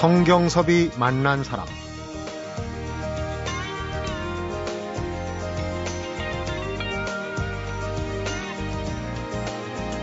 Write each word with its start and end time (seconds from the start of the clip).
성경섭이 0.00 0.92
만난 0.96 1.44
사람 1.44 1.66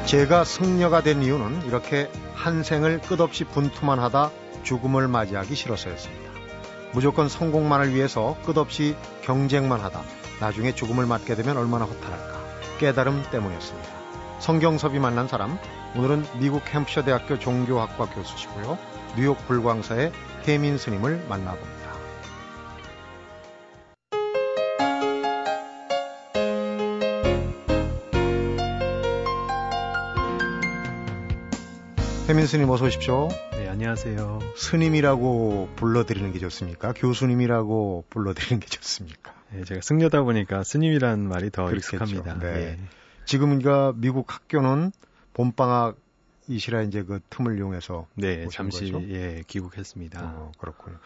제가 0.06 0.44
승려가 0.44 1.02
된 1.02 1.24
이유는 1.24 1.66
이렇게 1.66 2.12
한 2.36 2.62
생을 2.62 3.02
끝없이 3.02 3.44
분투만 3.44 3.98
하다 3.98 4.30
죽음을 4.62 5.08
맞이하기 5.08 5.56
싫어서였습니다. 5.56 6.32
무조건 6.94 7.28
성공만을 7.28 7.96
위해서 7.96 8.38
끝없이 8.46 8.96
경쟁만 9.24 9.80
하다 9.80 10.04
나중에 10.40 10.76
죽음을 10.76 11.08
맞게 11.08 11.34
되면 11.34 11.58
얼마나 11.58 11.86
허탈할까 11.86 12.40
깨달음 12.78 13.24
때문이었습니다. 13.32 13.90
성경섭이 14.42 15.00
만난 15.00 15.28
사람 15.28 15.58
오늘은 15.96 16.24
미국 16.38 16.64
캠프셔 16.66 17.04
대학교 17.04 17.40
종교학과 17.40 18.06
교수시고요. 18.06 18.78
뉴욕 19.16 19.38
불광사의 19.48 20.12
혜민 20.48 20.78
스님을 20.78 21.26
만나봅니다. 21.28 21.78
혜민 32.28 32.46
스님 32.46 32.70
어서 32.70 32.86
오십시오. 32.86 33.30
네, 33.54 33.70
안녕하세요. 33.70 34.40
스님이라고 34.58 35.70
불러드리는 35.78 36.34
게 36.34 36.40
좋습니까? 36.40 36.92
교수님이라고 36.92 38.04
불러드리는 38.10 38.60
게 38.60 38.68
좋습니까? 38.68 39.34
네, 39.52 39.64
제가 39.64 39.80
승려다 39.82 40.24
보니까 40.24 40.64
스님이라는 40.64 41.26
말이 41.26 41.50
더 41.50 41.66
그렇겠죠. 41.66 41.96
익숙합니다. 41.96 42.40
네. 42.40 42.48
예. 42.48 42.78
지금 43.26 43.58
그러니까 43.60 43.94
미국 43.96 44.34
학교는 44.34 44.92
봄방학 45.34 45.96
이시라 46.48 46.82
이제 46.84 47.04
그 47.04 47.20
틈을 47.30 47.58
이용해서 47.58 48.08
네, 48.16 48.48
잠시 48.48 48.92
거죠? 48.92 49.08
예, 49.10 49.44
귀국했습니다. 49.48 50.22
어, 50.24 50.52
그렇군요. 50.58 50.98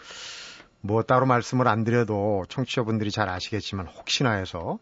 뭐 0.81 1.03
따로 1.03 1.25
말씀을 1.25 1.67
안 1.67 1.83
드려도 1.83 2.45
청취자분들이 2.49 3.11
잘 3.11 3.29
아시겠지만 3.29 3.87
혹시나 3.87 4.31
해서 4.31 4.79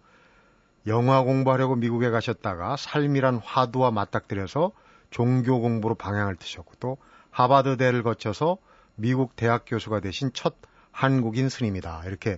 영화 0.87 1.21
공부하려고 1.21 1.75
미국에 1.75 2.09
가셨다가 2.09 2.77
삶이란 2.77 3.37
화두와 3.37 3.91
맞닥뜨려서 3.91 4.71
종교 5.11 5.59
공부로 5.59 5.95
방향을 5.95 6.35
트셨고 6.37 6.73
또 6.79 6.97
하버드대를 7.31 8.03
거쳐서 8.03 8.57
미국 8.95 9.35
대학 9.35 9.63
교수가 9.65 9.99
되신 9.99 10.31
첫 10.33 10.55
한국인 10.91 11.49
스님이다. 11.49 12.03
이렇게 12.05 12.37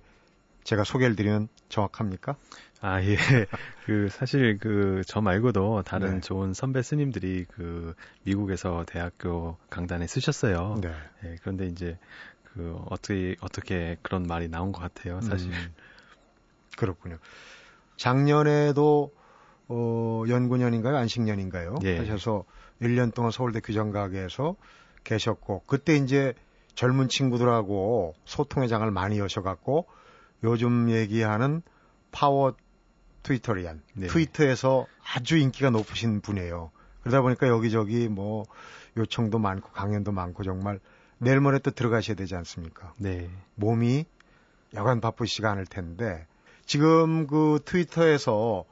제가 0.63 0.83
소개를 0.83 1.15
드리면 1.15 1.47
정확합니까? 1.69 2.35
아, 2.81 3.01
예. 3.03 3.15
그, 3.85 4.09
사실 4.09 4.57
그, 4.59 5.01
저 5.05 5.21
말고도 5.21 5.83
다른 5.83 6.15
네. 6.15 6.21
좋은 6.21 6.53
선배 6.53 6.81
스님들이 6.81 7.45
그, 7.49 7.93
미국에서 8.23 8.85
대학교 8.87 9.57
강단에 9.69 10.07
쓰셨어요. 10.07 10.79
네. 10.81 10.91
예, 11.23 11.35
그런데 11.41 11.67
이제 11.67 11.97
그, 12.43 12.75
어떻게, 12.89 13.35
어떻게 13.41 13.97
그런 14.01 14.23
말이 14.23 14.47
나온 14.47 14.71
것 14.71 14.81
같아요, 14.81 15.21
사실. 15.21 15.51
음, 15.51 15.73
그렇군요. 16.77 17.17
작년에도, 17.97 19.13
어, 19.67 20.23
연구년인가요? 20.27 20.97
안식년인가요? 20.97 21.75
예. 21.83 21.99
하셔서 21.99 22.45
1년 22.81 23.13
동안 23.13 23.31
서울대 23.31 23.59
규정가게에서 23.59 24.55
계셨고, 25.03 25.63
그때 25.67 25.95
이제 25.95 26.33
젊은 26.73 27.09
친구들하고 27.09 28.15
소통의 28.25 28.69
장을 28.69 28.89
많이 28.89 29.19
여셔갖고, 29.19 29.87
요즘 30.43 30.89
얘기하는 30.89 31.61
파워 32.11 32.55
트위터리안, 33.23 33.81
네. 33.93 34.07
트위터에서 34.07 34.87
아주 35.13 35.37
인기가 35.37 35.69
높으신 35.69 36.21
분이에요. 36.21 36.71
그러다 37.01 37.21
보니까 37.21 37.47
여기저기 37.47 38.07
뭐 38.07 38.45
요청도 38.97 39.39
많고 39.39 39.69
강연도 39.71 40.11
많고 40.11 40.43
정말 40.43 40.79
내일 41.17 41.39
모레 41.39 41.59
또 41.59 41.71
들어가셔야 41.71 42.15
되지 42.15 42.35
않습니까? 42.35 42.93
네. 42.97 43.29
몸이 43.55 44.05
여간 44.73 45.01
바쁘시가 45.01 45.51
않을 45.51 45.65
텐데 45.65 46.25
지금 46.65 47.27
그 47.27 47.59
트위터에서 47.63 48.65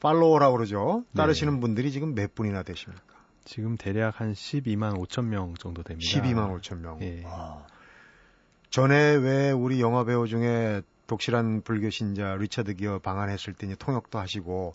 팔로워라고 0.00 0.56
그러죠. 0.56 1.04
따르시는 1.16 1.54
네. 1.54 1.60
분들이 1.60 1.90
지금 1.90 2.14
몇 2.14 2.34
분이나 2.34 2.62
되십니까? 2.62 3.02
지금 3.44 3.76
대략 3.76 4.20
한 4.20 4.32
12만 4.34 4.98
5천 4.98 5.24
명 5.24 5.54
정도 5.54 5.82
됩니다. 5.82 6.06
12만 6.06 6.60
5천 6.60 6.80
명. 6.80 7.00
예. 7.02 7.22
아. 7.26 7.64
전에 8.70 9.14
왜 9.14 9.50
우리 9.50 9.80
영화 9.80 10.04
배우 10.04 10.28
중에 10.28 10.82
독실한 11.08 11.62
불교 11.62 11.90
신자 11.90 12.36
리처드 12.36 12.74
기어 12.74 13.00
방한했을 13.00 13.54
때 13.54 13.66
이제 13.66 13.74
통역도 13.74 14.18
하시고 14.18 14.74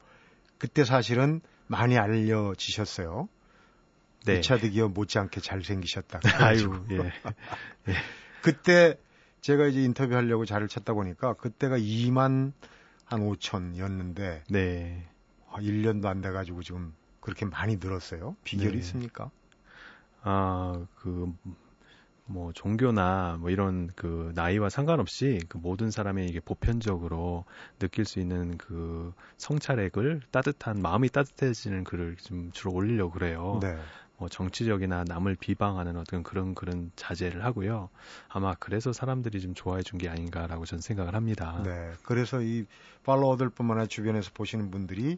그때 0.58 0.84
사실은 0.84 1.40
많이 1.68 1.98
알려지셨어요. 1.98 3.30
네. 4.26 4.36
리차드 4.36 4.72
기어 4.72 4.90
못지않게 4.90 5.42
잘생기셨다. 5.42 6.20
아유, 6.44 6.86
예. 6.92 6.98
예. 7.88 7.94
그때 8.42 8.98
제가 9.42 9.68
이제 9.68 9.84
인터뷰하려고 9.84 10.46
자를 10.46 10.68
찾다 10.68 10.94
보니까 10.94 11.34
그때가 11.34 11.78
2만 11.78 12.54
한 13.06 13.20
5천이었는데 13.20 14.42
네. 14.50 15.08
1년도 15.52 16.06
안 16.06 16.22
돼가지고 16.22 16.64
지금 16.64 16.94
그렇게 17.20 17.46
많이 17.46 17.78
늘었어요. 17.78 18.36
비결이 18.44 18.72
네. 18.72 18.78
있습니까? 18.80 19.30
아, 20.24 20.86
그 20.96 21.32
뭐 22.26 22.54
종교나 22.54 23.38
뭐 23.40 23.50
이런 23.50 23.90
그 23.96 24.32
나이와 24.36 24.70
상관없이 24.70 25.40
그 25.50 25.58
모든 25.58 25.92
사람이 25.92 26.26
이게 26.26 26.40
보편적으로 26.40 27.46
느낄 27.80 28.06
수 28.06 28.20
있는 28.20 28.58
그 28.58 29.14
성찰액을 29.38 30.22
따뜻한 30.32 30.82
마음이 30.82 31.10
따뜻해지는 31.10 31.84
글을 31.84 32.16
좀 32.18 32.52
주로 32.54 32.72
올리려고 32.74 33.12
그래요. 33.12 33.60
네. 33.62 33.78
뭐 34.18 34.30
정치적이나 34.30 35.04
남을 35.06 35.36
비방하는 35.36 35.98
어떤 35.98 36.24
그런 36.24 36.56
그런 36.56 36.92
자제를 36.96 37.44
하고요. 37.44 37.90
아마 38.30 38.54
그래서 38.56 38.94
사람들이 38.94 39.42
좀 39.42 39.54
좋아해 39.54 39.82
준 39.84 39.98
게 40.00 40.08
아닌가라고 40.08 40.66
저는 40.66 40.82
생각을 40.82 41.16
합니다. 41.16 41.62
네. 41.66 41.92
그래서 42.04 42.42
이 42.42 42.66
팔로워들뿐만 43.04 43.78
아니라 43.78 43.88
주변에서 43.88 44.32
보시는 44.34 44.72
분들이 44.72 45.18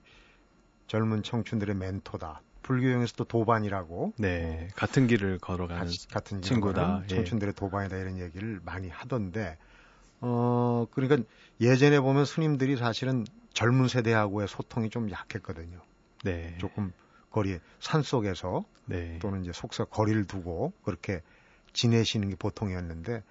젊은 0.88 1.24
청춘들의 1.24 1.76
멘토다. 1.76 2.42
불교용에서도 2.66 3.26
도반이라고 3.26 4.14
네 4.18 4.70
같은 4.76 5.06
길을 5.06 5.38
걸어가는 5.38 5.92
같은 6.12 6.42
친구다 6.42 7.04
예. 7.04 7.08
청춘들의 7.08 7.54
도반이다 7.54 7.96
이런 7.98 8.18
얘기를 8.18 8.60
많이 8.66 8.90
하던데 8.90 9.58
어 10.20 10.88
그러니까 10.92 11.28
예전에 11.62 12.00
보면 12.00 12.26
스님들이 12.26 12.76
사실은 12.76 13.24
젊은 13.54 13.88
세대하고의 13.88 14.48
소통이 14.48 14.90
좀 14.90 15.12
약했거든요. 15.12 15.80
네. 16.24 16.58
조금 16.58 16.92
거리에 17.30 17.60
산 17.80 18.02
속에서 18.02 18.66
네. 18.86 19.20
또는 19.20 19.44
이제 19.44 19.52
속서 19.54 19.86
거리를 19.86 20.26
두고 20.26 20.74
그렇게 20.84 21.22
지내시는 21.74 22.30
게 22.30 22.36
보통이었는데 22.36 23.22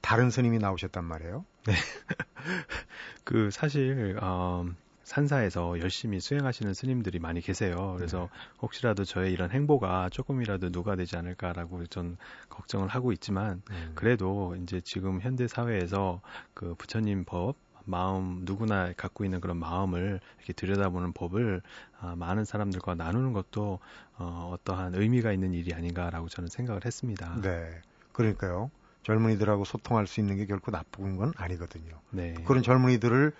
다른 0.00 0.30
스님이 0.30 0.58
나오셨단 0.58 1.04
말이에요. 1.04 1.44
네. 1.66 1.74
그 3.24 3.50
사실 3.52 4.18
어, 4.20 4.66
산사에서 5.04 5.80
열심히 5.80 6.20
수행하시는 6.20 6.74
스님들이 6.74 7.18
많이 7.18 7.40
계세요. 7.40 7.94
그래서 7.96 8.28
네. 8.32 8.38
혹시라도 8.62 9.04
저의 9.04 9.32
이런 9.32 9.50
행보가 9.50 10.08
조금이라도 10.10 10.70
누가 10.70 10.96
되지 10.96 11.16
않을까라고 11.16 11.86
전 11.86 12.16
걱정을 12.48 12.88
하고 12.88 13.12
있지만 13.12 13.62
음. 13.70 13.92
그래도 13.94 14.56
이제 14.62 14.80
지금 14.80 15.20
현대 15.20 15.48
사회에서 15.48 16.20
그 16.54 16.74
부처님 16.76 17.24
법 17.24 17.56
마음 17.84 18.42
누구나 18.44 18.92
갖고 18.96 19.24
있는 19.24 19.40
그런 19.40 19.56
마음을 19.56 20.20
이렇게 20.38 20.52
들여다보는 20.52 21.12
법을 21.12 21.62
아, 22.00 22.14
많은 22.16 22.44
사람들과 22.44 22.94
나누는 22.94 23.32
것도 23.32 23.80
어, 24.18 24.50
어떠한 24.54 24.94
의미가 24.94 25.32
있는 25.32 25.52
일이 25.52 25.74
아닌가라고 25.74 26.28
저는 26.28 26.48
생각을 26.48 26.84
했습니다. 26.84 27.40
네, 27.42 27.80
그러니까요. 28.12 28.70
젊은이들하고 29.02 29.64
소통할 29.64 30.06
수 30.06 30.20
있는 30.20 30.36
게 30.36 30.46
결코 30.46 30.70
나쁜 30.70 31.16
건 31.16 31.32
아니거든요. 31.36 32.00
네. 32.10 32.34
그런 32.46 32.62
젊은이들을 32.62 33.32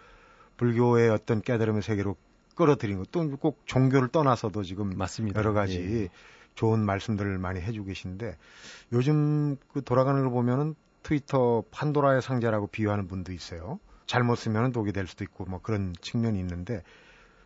불교의 0.56 1.10
어떤 1.10 1.42
깨달음의 1.42 1.82
세계로 1.82 2.16
끌어들인 2.54 2.98
것도 2.98 3.36
꼭 3.38 3.62
종교를 3.66 4.08
떠나서도 4.08 4.62
지금 4.62 4.90
맞습니다. 4.96 5.40
여러 5.40 5.52
가지 5.52 5.80
예. 5.80 6.08
좋은 6.54 6.80
말씀들을 6.80 7.38
많이 7.38 7.60
해주고 7.60 7.86
계신데 7.86 8.36
요즘 8.92 9.56
그 9.72 9.82
돌아가는 9.82 10.20
걸 10.20 10.30
보면은 10.30 10.74
트위터 11.02 11.64
판도라의 11.70 12.22
상자라고 12.22 12.68
비유하는 12.68 13.08
분도 13.08 13.32
있어요. 13.32 13.80
잘못 14.06 14.36
쓰면 14.36 14.72
독이 14.72 14.92
될 14.92 15.06
수도 15.06 15.24
있고 15.24 15.44
뭐 15.46 15.60
그런 15.60 15.94
측면이 16.00 16.38
있는데 16.38 16.82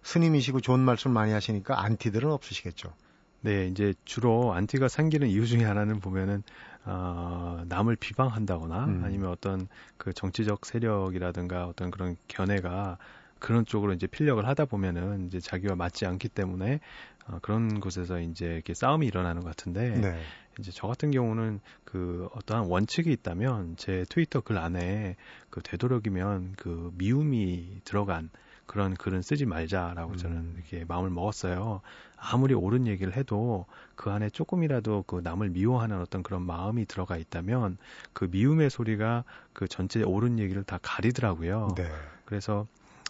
스님이시고 0.03 0.61
좋은 0.61 0.81
말씀 0.81 1.11
많이 1.13 1.33
하시니까 1.33 1.83
안티들은 1.83 2.31
없으시겠죠. 2.31 2.93
네, 3.41 3.67
이제 3.67 3.95
주로 4.05 4.55
안티가 4.55 4.89
생기는 4.89 5.29
이유 5.29 5.47
중에 5.47 5.65
하나는 5.65 6.01
보면은 6.01 6.43
어, 6.87 7.63
남을 7.67 7.97
비방한다거나 7.97 8.85
음. 8.85 9.03
아니면 9.05 9.31
어떤 9.31 9.69
그 9.97 10.13
정치적 10.13 10.65
세력이라든가 10.65 11.67
어떤 11.67 11.91
그런 11.91 12.17
견해가 12.29 12.97
그런 13.39 13.67
쪽으로 13.67 13.93
이제 13.93 14.07
필력을 14.07 14.47
하다 14.47 14.65
보면은 14.67 15.27
이제 15.27 15.41
자기와 15.41 15.75
맞지 15.75 16.07
않기 16.07 16.29
때문에 16.29 16.81
어, 17.27 17.39
그런 17.43 17.81
곳에서 17.81 18.21
이제 18.21 18.47
이렇게 18.47 18.73
싸움이 18.73 19.07
일어나는 19.07 19.43
것 19.43 19.49
같은데 19.49 20.01
네. 20.01 20.23
이제 20.59 20.71
저 20.73 20.87
같은 20.87 21.11
경우는 21.11 21.61
그 21.85 22.29
어떠한 22.35 22.67
원칙이 22.69 23.11
있다면 23.11 23.77
제 23.77 24.05
트위터 24.09 24.41
글 24.41 24.57
안에 24.57 25.17
그 25.51 25.61
되도록이면 25.63 26.55
그 26.57 26.93
미움이 26.95 27.81
들어간 27.85 28.31
그런 28.67 28.95
글은 28.95 29.23
쓰지 29.23 29.47
말자라고 29.47 30.13
음. 30.13 30.17
저는 30.17 30.55
이렇게 30.57 30.85
마음을 30.85 31.11
먹었어요. 31.11 31.81
아무리 32.17 32.55
옳은 32.55 32.87
얘기를 32.87 33.17
해도 33.17 33.67
그 33.95 34.11
안에 34.11 34.31
조금이라도 34.31 35.05
그 35.07 35.21
남을 35.23 35.51
미워하는 35.51 36.01
어떤 36.01 36.23
그런 36.23 36.43
마음이 36.43 36.87
들어가 36.87 37.17
있다면 37.17 37.79
그 38.13 38.29
미움의 38.31 38.71
소리가 38.71 39.25
그 39.53 39.69
전체 39.69 40.03
옳은 40.03 40.39
얘기를 40.39 40.65
다 40.65 40.79
가리더라고요. 40.83 41.75
네. 41.77 41.89
그래서 42.25 42.67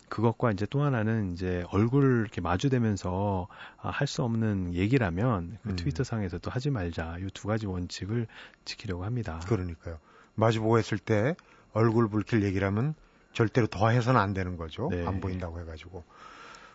그것과 0.09 0.53
이제 0.53 0.67
또 0.71 0.83
하나는 0.83 1.33
이제 1.33 1.65
얼굴 1.73 2.21
이렇게 2.21 2.41
마주대면서 2.41 3.49
아, 3.79 3.91
할 3.91 4.07
수 4.07 4.23
없는 4.23 4.75
얘기라면 4.75 5.59
그 5.65 5.71
음. 5.71 5.77
트위터 5.77 6.05
상에서도 6.05 6.49
하지 6.49 6.71
말자. 6.71 7.17
이 7.19 7.27
두 7.35 7.49
가지 7.49 7.67
원칙을 7.67 8.27
지키려고 8.65 9.05
합니다. 9.05 9.41
그러니까요. 9.49 9.99
마주보고 10.37 10.79
했을 10.79 10.99
때 10.99 11.35
얼굴 11.73 12.09
붉힐 12.09 12.45
얘기라면 12.45 12.95
절대로 13.37 13.67
더 13.67 13.91
해서는 13.91 14.19
안 14.19 14.33
되는 14.33 14.57
거죠. 14.57 14.89
네. 14.91 15.07
안 15.07 15.21
보인다고 15.21 15.61
해가지고. 15.61 16.05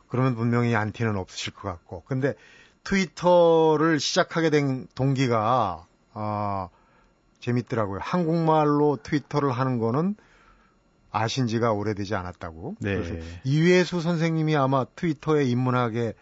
그러면 0.08 0.36
분명히 0.36 0.76
안티는 0.76 1.18
없으실 1.18 1.54
것 1.54 1.68
같고. 1.70 2.04
근데 2.06 2.36
트위터를 2.84 4.00
시작하게 4.00 4.52
된 4.52 4.86
동기가, 4.94 5.88
아, 6.14 6.70
재밌더라고요. 7.40 8.00
한국말로 8.04 9.00
트위터를 9.02 9.52
하는 9.52 9.80
거는 9.80 10.16
아신 11.10 11.48
지가 11.48 11.72
오래되지 11.72 12.14
않았다고. 12.14 12.76
네. 12.80 12.94
그래서 12.94 13.16
이회수 13.44 14.00
선생님이 14.00 14.56
아마 14.56 14.86
트위터에 14.86 15.46
입문하게 15.46 16.14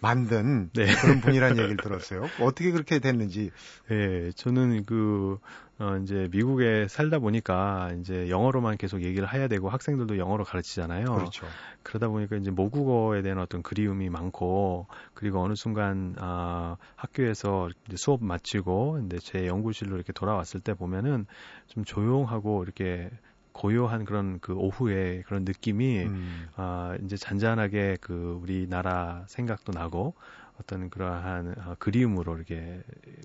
만든 0.00 0.70
네. 0.72 0.86
그런 1.02 1.20
분이라는 1.20 1.58
얘기를 1.58 1.76
들었어요. 1.76 2.24
어떻게 2.40 2.70
그렇게 2.70 3.00
됐는지. 3.00 3.50
네, 3.90 4.32
저는 4.32 4.86
그 4.86 5.38
어, 5.78 5.96
이제 6.02 6.28
미국에 6.30 6.86
살다 6.88 7.18
보니까 7.18 7.90
이제 8.00 8.30
영어로만 8.30 8.76
계속 8.76 9.02
얘기를 9.02 9.32
해야 9.32 9.48
되고 9.48 9.68
학생들도 9.68 10.18
영어로 10.18 10.44
가르치잖아요. 10.44 11.04
그렇죠. 11.04 11.46
그러다 11.82 12.08
보니까 12.08 12.36
이제 12.36 12.50
모국어에 12.50 13.22
대한 13.22 13.38
어떤 13.38 13.62
그리움이 13.62 14.08
많고 14.08 14.86
그리고 15.14 15.42
어느 15.42 15.54
순간 15.54 16.14
아, 16.18 16.76
학교에서 16.94 17.70
수업 17.96 18.22
마치고 18.22 19.00
이제 19.06 19.18
제 19.18 19.46
연구실로 19.46 19.96
이렇게 19.96 20.12
돌아왔을 20.12 20.60
때 20.60 20.74
보면은 20.74 21.26
좀 21.66 21.84
조용하고 21.84 22.62
이렇게 22.62 23.10
고요한 23.52 24.04
그런 24.04 24.40
그 24.40 24.52
오후에 24.52 25.22
그런 25.26 25.44
느낌이 25.44 26.04
음. 26.04 26.48
아 26.56 26.96
이제 27.04 27.16
잔잔하게 27.16 27.98
그 28.00 28.38
우리나라 28.42 29.24
생각도 29.28 29.72
나고 29.72 30.14
어떤 30.60 30.88
그러한 30.88 31.54
어, 31.58 31.74
그리움으로 31.78 32.36
이렇게 32.36 32.80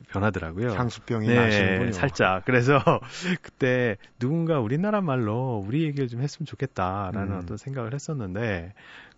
변하더라고요. 0.09 0.71
향수병이 0.71 1.27
네, 1.27 1.35
나시는군요. 1.35 1.91
살짝. 1.91 2.43
그래서 2.45 2.79
그때 3.41 3.97
누군가 4.17 4.59
우리나라 4.59 5.01
말로 5.01 5.63
우리 5.65 5.83
얘기를 5.83 6.07
좀 6.07 6.21
했으면 6.21 6.45
좋겠다라는 6.47 7.33
음. 7.33 7.39
어떤 7.39 7.57
생각을 7.57 7.93
했었는데 7.93 8.73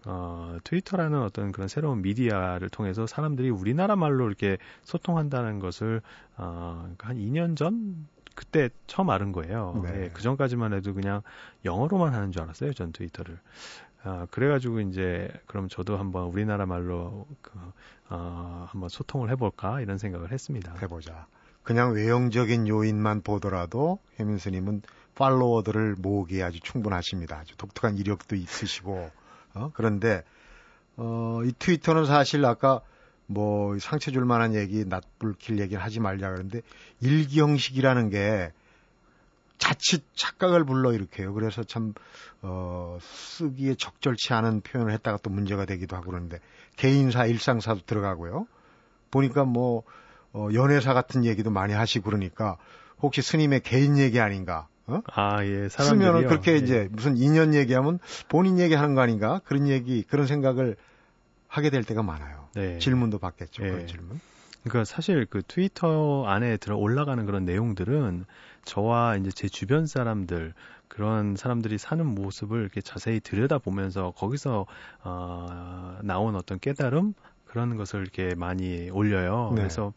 어, 0.06 0.58
트위터라는 0.64 1.22
어떤 1.22 1.52
그런 1.52 1.68
새로운 1.68 2.02
미디어를 2.02 2.70
통해서 2.70 3.08
사람들이 3.08 3.50
우리나라 3.50 3.96
말로 3.96 4.28
이렇게 4.28 4.58
소통한다는 4.84 5.60
것을 5.60 6.02
어, 6.38 6.82
그러니까 6.82 7.08
한 7.10 7.18
2년 7.18 7.56
전 7.56 8.08
그때 8.36 8.70
처음 8.88 9.10
알은 9.10 9.32
거예요. 9.34 9.82
네. 9.84 9.92
네, 9.92 10.10
그 10.14 10.22
전까지만 10.22 10.74
해도 10.74 10.94
그냥 10.94 11.22
영어로만 11.66 12.14
하는 12.14 12.32
줄 12.32 12.42
알았어요, 12.42 12.74
전 12.74 12.92
트위터를. 12.92 13.38
아, 14.04 14.26
그래가지고 14.32 14.82
이제 14.82 15.32
그럼 15.46 15.70
저도 15.70 15.98
한번 15.98 16.26
우리나라 16.26 16.66
말로 16.66 17.28
그, 17.42 17.52
어, 18.10 18.68
한번 18.70 18.90
소통을 18.90 19.30
해볼까 19.30 19.82
이런 19.82 19.98
생각을 19.98 20.32
했습니다. 20.32 20.76
해보자. 20.82 21.28
그냥 21.64 21.94
외형적인 21.94 22.68
요인만 22.68 23.22
보더라도 23.22 24.00
혜민 24.20 24.40
스님은 24.40 24.82
팔로워들을 25.14 25.96
모으기에 26.00 26.42
아주 26.42 26.60
충분하십니다. 26.60 27.38
아주 27.38 27.56
독특한 27.58 27.98
이력도 27.98 28.36
있으시고 28.36 29.12
어? 29.54 29.72
그런데 29.76 30.24
어, 30.98 31.42
이 31.46 31.54
트위터는 31.58 32.06
사실 32.06 32.44
아까 32.46 32.82
뭐 33.28 33.78
상처 33.80 34.12
줄 34.12 34.26
만한 34.26 34.56
얘기, 34.56 34.84
낯불킬 34.86 35.60
얘기를 35.60 35.82
하지 35.82 36.00
말자 36.00 36.30
그러는데 36.30 36.62
일기 37.00 37.40
형식이라는 37.40 38.10
게 38.10 38.52
자칫 39.62 40.04
착각을 40.16 40.66
불러 40.66 40.92
일으켜요. 40.92 41.36
그래서 41.36 41.64
참, 41.64 41.94
어, 42.42 42.98
쓰기에 43.00 43.76
적절치 43.76 44.34
않은 44.34 44.62
표현을 44.62 44.92
했다가 44.94 45.20
또 45.22 45.30
문제가 45.30 45.66
되기도 45.66 45.96
하고 45.96 46.08
그러는데, 46.08 46.40
개인사, 46.78 47.28
일상사도 47.28 47.82
들어가고요. 47.86 48.48
보니까 49.12 49.46
뭐, 49.46 49.84
어, 50.34 50.50
연애사 50.52 50.96
같은 50.96 51.26
얘기도 51.26 51.52
많이 51.52 51.74
하시고 51.74 52.06
그러니까, 52.06 52.58
혹시 53.04 53.22
스님의 53.22 53.60
개인 53.60 54.00
얘기 54.00 54.20
아닌가? 54.20 54.68
어? 54.88 55.02
아, 55.14 55.46
예. 55.46 55.70
쓰면은 55.70 56.28
그렇게 56.28 56.54
예. 56.54 56.58
이제 56.58 56.90
무슨 56.92 57.16
인연 57.16 57.54
얘기하면 57.54 58.00
본인 58.30 58.58
얘기하는 58.58 58.96
거 58.96 59.02
아닌가? 59.02 59.42
그런 59.46 59.68
얘기, 59.68 60.02
그런 60.02 60.26
생각을 60.26 60.76
하게 61.48 61.70
될 61.70 61.84
때가 61.84 62.02
많아요. 62.02 62.48
네. 62.56 62.80
질문도 62.80 63.20
받겠죠. 63.20 63.62
네. 63.62 63.70
그런 63.70 63.88
질문. 63.88 64.20
그러니까 64.64 64.86
사실 64.86 65.28
그 65.30 65.44
트위터 65.48 66.26
안에 66.26 66.58
들어 66.58 66.78
올라가는 66.78 67.24
그런 67.26 67.46
내용들은 67.46 68.26
저와 68.64 69.18
이제 69.18 69.32
제 69.32 69.48
주변 69.48 69.88
사람들 69.88 70.54
그런 70.88 71.36
사람들이 71.36 71.78
사는 71.78 72.06
모습을 72.06 72.62
이렇게 72.62 72.82
자세히 72.82 73.20
들여다보면서 73.20 74.12
거기서 74.12 74.66
어, 75.04 76.00
나온 76.04 76.36
어떤 76.36 76.60
깨달음 76.60 77.14
그런 77.46 77.78
것을 77.78 78.02
이렇게 78.02 78.36
많이 78.36 78.90
올려요. 78.90 79.52
네. 79.56 79.62
그래서 79.62 79.94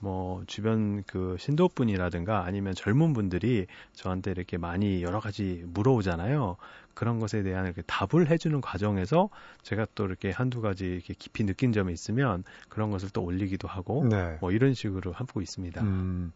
뭐 0.00 0.42
주변 0.46 1.02
그 1.04 1.36
신도분이라든가 1.38 2.44
아니면 2.44 2.74
젊은 2.74 3.14
분들이 3.14 3.66
저한테 3.94 4.32
이렇게 4.32 4.58
많이 4.58 5.02
여러 5.02 5.18
가지 5.18 5.64
물어오잖아요. 5.66 6.56
그런 6.92 7.18
것에 7.18 7.42
대한 7.42 7.64
이렇게 7.64 7.82
답을 7.82 8.30
해주는 8.30 8.60
과정에서 8.60 9.30
제가 9.62 9.86
또 9.94 10.04
이렇게 10.04 10.30
한두 10.30 10.60
가지 10.60 10.84
이렇게 10.84 11.14
깊이 11.14 11.44
느낀 11.44 11.72
점이 11.72 11.92
있으면 11.92 12.44
그런 12.68 12.90
것을 12.90 13.10
또 13.10 13.22
올리기도 13.22 13.66
하고 13.66 14.06
네. 14.06 14.36
뭐 14.40 14.52
이런 14.52 14.74
식으로 14.74 15.12
하고 15.12 15.40
있습니다. 15.40 15.80
음, 15.82 16.32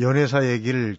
연애사 0.00 0.46
얘기를 0.46 0.96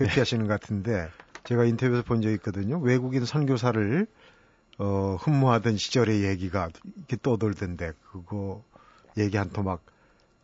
회피하시는 0.00 0.44
네. 0.44 0.48
것 0.48 0.60
같은데 0.60 1.08
제가 1.44 1.64
인터뷰에서 1.64 2.02
본 2.02 2.22
적이 2.22 2.34
있거든요. 2.36 2.78
외국인 2.78 3.24
선교사를 3.24 4.06
어, 4.78 5.16
흠모하던 5.20 5.76
시절의 5.76 6.24
얘기가 6.24 6.70
이렇게 6.96 7.16
떠돌던데 7.22 7.92
그거 8.10 8.64
얘기 9.16 9.36
한 9.36 9.50
토막 9.50 9.84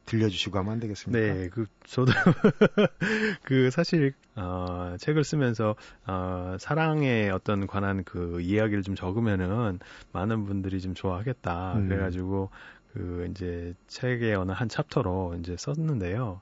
들려주시고 0.07 0.59
하면 0.59 0.73
안 0.73 0.81
되겠습니까? 0.81 1.35
네, 1.35 1.49
그 1.49 1.67
저도 1.85 2.13
그 3.45 3.71
사실 3.71 4.13
어, 4.35 4.97
책을 4.99 5.25
쓰면서 5.25 5.77
어, 6.07 6.57
사랑에 6.59 7.31
어떤 7.31 7.67
관한 7.67 8.03
그 8.05 8.41
이야기를 8.41 8.83
좀 8.83 8.95
적으면은 8.95 9.79
많은 10.13 10.47
분들이 10.47 10.81
좀 10.81 10.95
좋아하겠다. 10.95 11.75
음. 11.77 11.89
그래가지고 11.89 12.51
그 12.93 13.29
이제 13.31 13.75
책의 13.87 14.35
어느 14.35 14.53
한 14.53 14.69
챕터로 14.69 15.37
이제 15.39 15.57
썼는데요. 15.57 16.41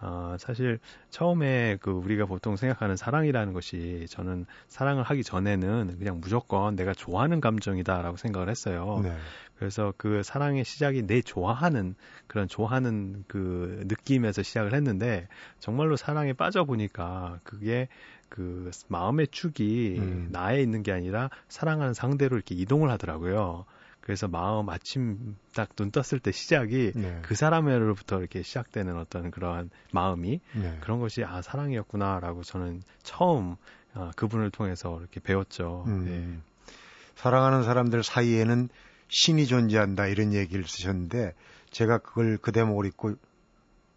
아, 0.00 0.36
사실 0.40 0.78
처음에 1.10 1.76
그 1.80 1.90
우리가 1.90 2.24
보통 2.24 2.56
생각하는 2.56 2.96
사랑이라는 2.96 3.52
것이 3.52 4.06
저는 4.08 4.46
사랑을 4.68 5.02
하기 5.02 5.22
전에는 5.22 5.96
그냥 5.98 6.20
무조건 6.20 6.74
내가 6.74 6.94
좋아하는 6.94 7.40
감정이다라고 7.40 8.16
생각을 8.16 8.48
했어요. 8.48 9.00
네. 9.02 9.14
그래서 9.58 9.92
그 9.98 10.22
사랑의 10.22 10.64
시작이 10.64 11.06
내 11.06 11.20
좋아하는 11.20 11.94
그런 12.26 12.48
좋아하는 12.48 13.24
그 13.28 13.84
느낌에서 13.86 14.42
시작을 14.42 14.72
했는데 14.72 15.28
정말로 15.58 15.96
사랑에 15.96 16.32
빠져 16.32 16.64
보니까 16.64 17.40
그게 17.44 17.88
그 18.30 18.70
마음의 18.88 19.28
축이 19.28 19.96
음. 19.98 20.28
나에 20.30 20.62
있는 20.62 20.82
게 20.82 20.92
아니라 20.92 21.28
사랑하는 21.48 21.92
상대로 21.92 22.36
이렇게 22.36 22.54
이동을 22.54 22.88
하더라고요. 22.90 23.66
그래서 24.00 24.28
마음 24.28 24.68
아침 24.68 25.36
딱 25.54 25.76
눈 25.76 25.90
떴을 25.90 26.20
때 26.20 26.32
시작이 26.32 26.92
네. 26.94 27.18
그 27.22 27.34
사람으로부터 27.34 28.18
이렇게 28.18 28.42
시작되는 28.42 28.96
어떤 28.96 29.30
그러한 29.30 29.70
마음이 29.92 30.40
네. 30.54 30.78
그런 30.80 31.00
것이 31.00 31.24
아 31.24 31.42
사랑이었구나라고 31.42 32.42
저는 32.42 32.82
처음 33.02 33.56
아, 33.94 34.10
그분을 34.16 34.50
통해서 34.50 34.98
이렇게 34.98 35.20
배웠죠. 35.20 35.84
음. 35.86 36.04
네. 36.04 36.74
사랑하는 37.16 37.64
사람들 37.64 38.02
사이에는 38.02 38.68
신이 39.08 39.46
존재한다 39.46 40.06
이런 40.06 40.32
얘기를 40.32 40.64
쓰셨는데 40.64 41.34
제가 41.70 41.98
그걸 41.98 42.38
그 42.38 42.52
대목을 42.52 42.86
읽고 42.86 43.14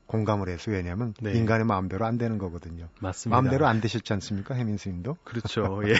공감을 0.06 0.50
해서 0.50 0.72
왜냐하면 0.72 1.14
네. 1.22 1.34
인간의 1.34 1.66
마음대로 1.66 2.06
안 2.06 2.18
되는 2.18 2.38
거거든요. 2.38 2.88
맞습니다. 3.00 3.42
마음대로 3.42 3.66
안 3.68 3.82
되셨지 3.82 4.14
않습니까, 4.14 4.54
해민 4.54 4.78
스님도? 4.78 5.18
그렇죠. 5.24 5.82
예. 5.88 5.94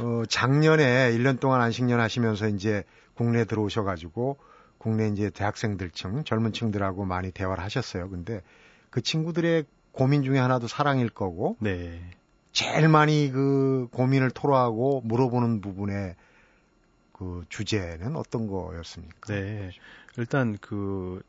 어, 0.00 0.24
작년에 0.28 1.12
1년 1.12 1.38
동안 1.38 1.60
안식년 1.60 2.00
하시면서 2.00 2.48
이제 2.48 2.84
국내 3.14 3.44
들어오셔가지고 3.44 4.38
국내 4.78 5.08
이제 5.08 5.30
대학생들층, 5.30 6.24
젊은층들하고 6.24 7.04
많이 7.04 7.30
대화를 7.30 7.62
하셨어요. 7.62 8.08
근데 8.08 8.42
그 8.90 9.02
친구들의 9.02 9.64
고민 9.92 10.22
중에 10.22 10.38
하나도 10.38 10.68
사랑일 10.68 11.08
거고, 11.10 11.56
네. 11.60 12.00
제일 12.52 12.88
많이 12.88 13.30
그 13.30 13.88
고민을 13.92 14.30
토로하고 14.30 15.02
물어보는 15.04 15.60
부분에 15.60 16.16
그 17.12 17.44
주제는 17.48 18.16
어떤 18.16 18.46
거였습니까? 18.46 19.34
네. 19.34 19.70
일단 20.16 20.56
그 20.60 21.20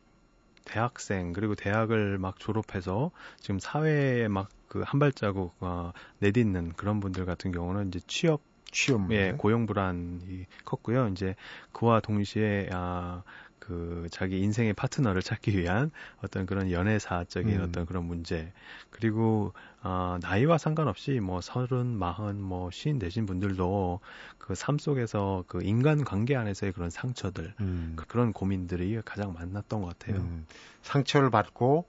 대학생 0.69 1.33
그리고 1.33 1.55
대학을 1.55 2.17
막 2.19 2.39
졸업해서 2.39 3.11
지금 3.39 3.59
사회에 3.59 4.27
막 4.27 4.49
그 4.69 4.83
한 4.83 4.99
발자국 4.99 5.55
어, 5.61 5.91
내딛는 6.19 6.73
그런 6.73 6.99
분들 6.99 7.25
같은 7.25 7.51
경우는 7.51 7.87
이제 7.87 7.99
취업 8.07 8.41
취업. 8.71 9.11
예, 9.11 9.33
고용 9.35 9.65
불안이 9.65 10.45
컸고요. 10.63 11.07
이제 11.09 11.35
그와 11.71 11.99
동시에 12.01 12.69
아, 12.71 13.23
그 13.69 14.07
자기 14.09 14.39
인생의 14.39 14.73
파트너를 14.73 15.21
찾기 15.21 15.55
위한 15.55 15.91
어떤 16.23 16.47
그런 16.47 16.71
연애사적인 16.71 17.59
음. 17.59 17.63
어떤 17.63 17.85
그런 17.85 18.05
문제 18.05 18.51
그리고 18.89 19.53
어, 19.83 20.17
나이와 20.21 20.57
상관없이 20.57 21.19
뭐 21.19 21.39
서른 21.39 21.85
마흔 21.97 22.41
뭐 22.41 22.71
쉰 22.71 22.97
되신 22.97 23.27
분들도 23.27 23.99
그 24.39 24.55
삶 24.55 24.79
속에서 24.79 25.43
그 25.47 25.61
인간 25.63 26.03
관계 26.03 26.35
안에서의 26.35 26.73
그런 26.73 26.89
상처들 26.89 27.53
음. 27.59 27.93
그, 27.95 28.17
런 28.17 28.33
고민들이 28.33 28.99
가장 29.05 29.33
많았던 29.33 29.81
것 29.81 29.99
같아요. 29.99 30.21
음. 30.21 30.47
상처를 30.81 31.29
받고 31.29 31.85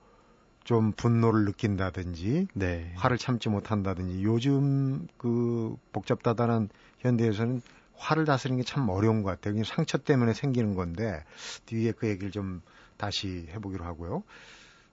좀 0.64 0.92
분노를 0.92 1.46
느낀다든지 1.46 2.48
네. 2.52 2.92
화를 2.96 3.16
참지 3.16 3.48
못한다든지 3.48 4.22
요즘 4.22 5.08
그 5.16 5.74
복잡다단한 5.92 6.68
현대에서는 6.98 7.62
화를 8.00 8.24
다스리는 8.24 8.56
게 8.62 8.64
참 8.64 8.88
어려운 8.88 9.22
것 9.22 9.30
같아요. 9.30 9.62
상처 9.64 9.98
때문에 9.98 10.32
생기는 10.32 10.74
건데 10.74 11.22
뒤에 11.66 11.92
그 11.92 12.08
얘기를 12.08 12.30
좀 12.30 12.62
다시 12.96 13.46
해보기로 13.50 13.84
하고요. 13.84 14.22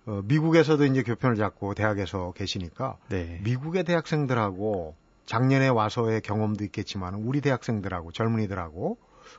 어, 0.05 0.21
미국에서도 0.25 0.85
이제 0.85 1.03
교편을 1.03 1.35
잡고 1.35 1.73
대학에서 1.73 2.31
계시니까 2.33 2.97
네. 3.09 3.39
미국의 3.43 3.83
대학생들하고 3.83 4.95
작년에 5.25 5.67
와서의 5.67 6.21
경험도 6.21 6.63
있겠지만 6.65 7.15
우리 7.15 7.41
대학생들하고 7.41 8.11
젊은이들하고 8.11 8.97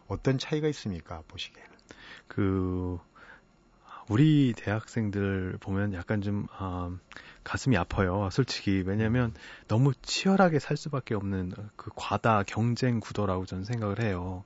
어떤 0.09 0.39
차이가 0.39 0.69
있습니까 0.69 1.23
보시기에는? 1.29 1.71
그 2.27 2.99
우리 4.09 4.55
대학생들 4.57 5.59
보면 5.61 5.93
약간 5.93 6.23
좀 6.23 6.47
아, 6.57 6.91
가슴이 7.45 7.77
아파요. 7.77 8.29
솔직히 8.33 8.83
왜냐하면 8.87 9.35
너무 9.67 9.93
치열하게 10.03 10.59
살 10.59 10.77
수밖에 10.77 11.15
없는 11.15 11.53
그 11.77 11.91
과다 11.95 12.43
경쟁 12.47 13.01
구도라고 13.01 13.45
저는 13.45 13.65
생각을 13.65 14.01
해요. 14.01 14.45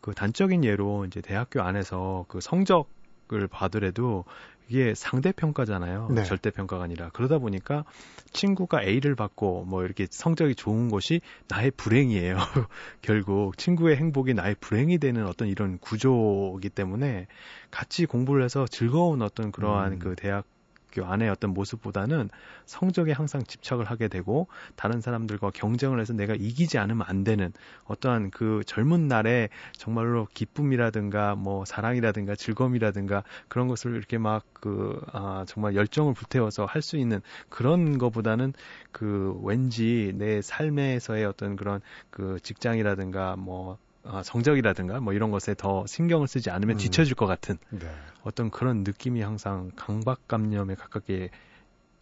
그 0.00 0.14
단적인 0.14 0.64
예로 0.64 1.06
이제 1.06 1.20
대학교 1.20 1.62
안에서 1.62 2.24
그 2.28 2.40
성적 2.40 2.88
을 3.32 3.46
봐더라도 3.46 4.24
이게 4.70 4.94
상대 4.94 5.32
평가잖아요. 5.32 6.10
네. 6.12 6.22
절대 6.22 6.50
평가가 6.50 6.84
아니라 6.84 7.10
그러다 7.12 7.38
보니까 7.38 7.84
친구가 8.32 8.84
A를 8.84 9.16
받고 9.16 9.64
뭐 9.64 9.84
이렇게 9.84 10.06
성적이 10.08 10.54
좋은 10.54 10.88
것이 10.88 11.20
나의 11.48 11.72
불행이에요. 11.72 12.36
결국 13.02 13.58
친구의 13.58 13.96
행복이 13.96 14.32
나의 14.34 14.54
불행이 14.60 14.98
되는 14.98 15.26
어떤 15.26 15.48
이런 15.48 15.78
구조이기 15.78 16.68
때문에 16.68 17.26
같이 17.72 18.06
공부를 18.06 18.44
해서 18.44 18.64
즐거운 18.70 19.22
어떤 19.22 19.50
그러한 19.50 19.94
음. 19.94 19.98
그 19.98 20.14
대학 20.16 20.44
학교 20.90 21.04
안의 21.06 21.30
어떤 21.30 21.54
모습보다는 21.54 22.28
성적에 22.66 23.12
항상 23.12 23.42
집착을 23.44 23.84
하게 23.84 24.08
되고 24.08 24.48
다른 24.74 25.00
사람들과 25.00 25.50
경쟁을 25.50 26.00
해서 26.00 26.12
내가 26.12 26.34
이기지 26.34 26.78
않으면 26.78 27.06
안 27.06 27.24
되는 27.24 27.52
어떠한 27.84 28.30
그 28.30 28.62
젊은 28.66 29.06
날에 29.08 29.48
정말로 29.72 30.26
기쁨이라든가 30.34 31.36
뭐 31.36 31.64
사랑이라든가 31.64 32.34
즐거움이라든가 32.34 33.22
그런 33.48 33.68
것을 33.68 33.94
이렇게 33.94 34.18
막그 34.18 35.00
아, 35.12 35.44
정말 35.46 35.74
열정을 35.76 36.14
불태워서 36.14 36.66
할 36.66 36.80
수 36.80 36.96
있는 36.96 37.20
그런 37.50 37.98
거보다는 37.98 38.54
그 38.90 39.38
왠지 39.42 40.14
내 40.16 40.40
삶에서의 40.40 41.26
어떤 41.26 41.54
그런 41.54 41.82
그 42.10 42.38
직장이라든가 42.42 43.36
뭐 43.36 43.76
아, 44.04 44.22
성적이라든가 44.22 45.00
뭐 45.00 45.12
이런 45.12 45.30
것에 45.30 45.54
더 45.54 45.86
신경을 45.86 46.26
쓰지 46.26 46.50
않으면 46.50 46.76
음. 46.76 46.78
뒤처질 46.78 47.14
것 47.14 47.26
같은 47.26 47.58
네. 47.70 47.86
어떤 48.22 48.50
그런 48.50 48.82
느낌이 48.82 49.20
항상 49.20 49.70
강박감염에 49.76 50.74
가깝게 50.74 51.30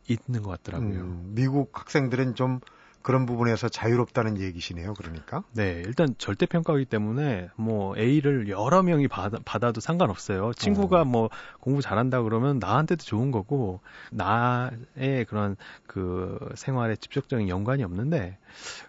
있는 0.09 0.43
것 0.43 0.51
같더라고요. 0.51 1.01
음, 1.01 1.33
미국 1.35 1.79
학생들은 1.79 2.35
좀 2.35 2.61
그런 3.03 3.27
부분에서 3.27 3.69
자유롭다는 3.69 4.39
얘기시네요. 4.41 4.95
그러니까. 4.95 5.43
네, 5.53 5.83
일단 5.87 6.15
절대 6.19 6.47
평가이기 6.47 6.87
때문에 6.87 7.49
뭐 7.57 7.97
A를 7.97 8.49
여러 8.49 8.83
명이 8.83 9.09
받아, 9.09 9.39
받아도 9.45 9.81
상관없어요. 9.81 10.53
친구가 10.55 11.03
어. 11.03 11.05
뭐 11.05 11.31
공부 11.61 11.81
잘한다 11.81 12.23
그러면 12.23 12.59
나한테도 12.59 13.05
좋은 13.05 13.31
거고 13.31 13.81
나의 14.11 15.25
그런 15.29 15.57
그 15.87 16.39
생활에 16.55 16.97
직접적인 16.97 17.49
연관이 17.49 17.83
없는데 17.83 18.37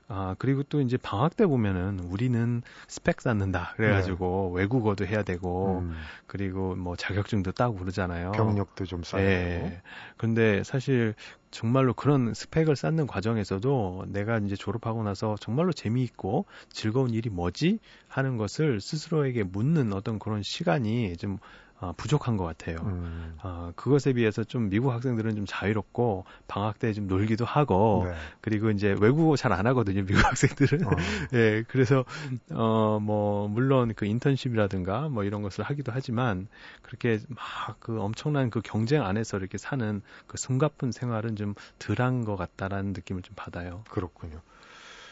아 0.08 0.36
그리고 0.40 0.64
또 0.64 0.82
이제 0.82 0.98
방학 0.98 1.36
때 1.36 1.46
보면은 1.46 2.00
우리는 2.00 2.62
스펙 2.88 3.22
쌓는다 3.22 3.74
그래가지고 3.76 4.54
네. 4.56 4.62
외국어도 4.62 5.06
해야 5.06 5.24
되고 5.24 5.80
음. 5.80 6.02
그리고 6.28 6.76
뭐 6.76 6.96
자격증도 6.96 7.52
따고 7.52 7.76
그러잖아요. 7.76 8.32
경력도 8.32 8.86
좀 8.86 9.04
쌓고. 9.04 9.24
네. 9.24 9.82
근데 10.18 10.64
사실 10.64 11.16
정말로 11.52 11.94
그런 11.94 12.34
스펙을 12.34 12.76
쌓는 12.76 13.08
과정에서도 13.08 14.06
내가 14.10 14.38
이제 14.38 14.56
졸업하고 14.56 15.04
나서 15.04 15.36
정말로 15.40 15.74
재미있고 15.74 16.46
즐거운 16.70 17.12
일이 17.12 17.30
뭐지 17.30 17.80
하는 18.08 18.38
것을 18.38 18.82
스스로에게 18.82 19.44
묻는 19.44 19.94
어떤 19.94 20.20
그런 20.20 20.42
시간이 20.44 21.18
좀 21.18 21.40
어, 21.82 21.94
부족한 21.96 22.36
것 22.36 22.44
같아요. 22.44 22.78
음. 22.84 23.38
어, 23.42 23.72
그것에 23.78 24.12
비해서 24.14 24.44
좀 24.44 24.70
미국 24.70 24.92
학생들은 24.92 25.36
좀 25.38 25.46
자유롭고 25.48 26.26
방학 26.48 26.78
때 26.80 26.92
좀 26.94 27.08
놀기도 27.08 27.46
하고 27.46 28.04
네. 28.06 28.14
그리고 28.42 28.70
이제 28.72 28.96
외국어 29.00 29.36
잘 29.38 29.54
안 29.54 29.66
하거든요 29.68 30.04
미국 30.06 30.24
학생들은. 30.26 30.86
어. 30.88 30.90
예, 31.34 31.64
그래서 31.70 32.04
어 32.52 33.00
뭐 33.02 33.48
물론 33.48 33.94
그 33.96 34.06
인턴십이라든가 34.06 35.08
뭐 35.10 35.24
이런 35.24 35.42
것을 35.42 35.64
하기도 35.64 35.92
하지만 35.96 36.48
그렇게 36.82 37.20
막 37.30 37.78
그 37.80 38.02
엄청난 38.02 38.50
그 38.50 38.62
경쟁 38.62 39.04
안에서 39.06 39.38
이렇게 39.38 39.58
사는 39.58 40.02
그 40.28 40.38
숨가쁜 40.38 40.92
생활은 40.92 41.36
좀 41.38 41.54
덜한 41.80 42.26
것 42.26 42.36
같다라는 42.36 42.92
느낌을 42.94 43.22
좀 43.22 43.34
받아요. 43.38 43.84
그렇군요. 43.90 44.42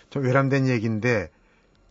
좀 0.09 0.23
외람된 0.23 0.67
얘기인데 0.67 1.29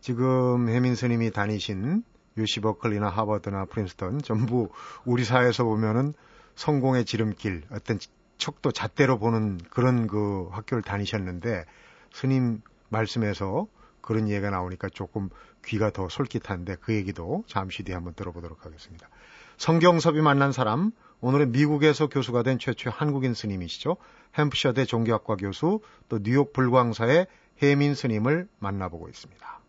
지금 0.01 0.69
혜민 0.69 0.95
스님이 0.95 1.31
다니신 1.31 2.03
유시 2.37 2.61
버클리나 2.61 3.09
하버드나 3.09 3.65
프린스턴 3.65 4.21
전부 4.21 4.69
우리 5.05 5.23
사회에서 5.23 5.63
보면은 5.63 6.13
성공의 6.55 7.05
지름길 7.05 7.63
어떤 7.71 7.99
척도 8.37 8.71
잣대로 8.71 9.17
보는 9.17 9.59
그런 9.69 10.07
그 10.07 10.47
학교를 10.51 10.83
다니셨는데 10.83 11.65
스님 12.11 12.61
말씀에서 12.89 13.67
그런 14.01 14.29
얘기가 14.29 14.49
나오니까 14.49 14.89
조금 14.89 15.29
귀가 15.65 15.89
더 15.91 16.07
솔깃한데 16.07 16.77
그 16.81 16.93
얘기도 16.93 17.43
잠시 17.47 17.83
뒤에 17.83 17.93
한번 17.93 18.13
들어보도록 18.13 18.65
하겠습니다. 18.65 19.09
성경섭이 19.57 20.21
만난 20.21 20.51
사람 20.51 20.91
오늘은 21.19 21.51
미국에서 21.51 22.07
교수가 22.07 22.43
된 22.43 22.59
최초의 22.59 22.93
한국인 22.95 23.33
스님이시죠. 23.33 23.97
햄프셔대 24.37 24.85
종교학과 24.85 25.35
교수 25.35 25.81
또 26.09 26.21
뉴욕 26.21 26.53
불광사의 26.53 27.27
해민 27.61 27.95
스님을 27.95 28.47
만나보고 28.59 29.09
있습니다. 29.09 29.59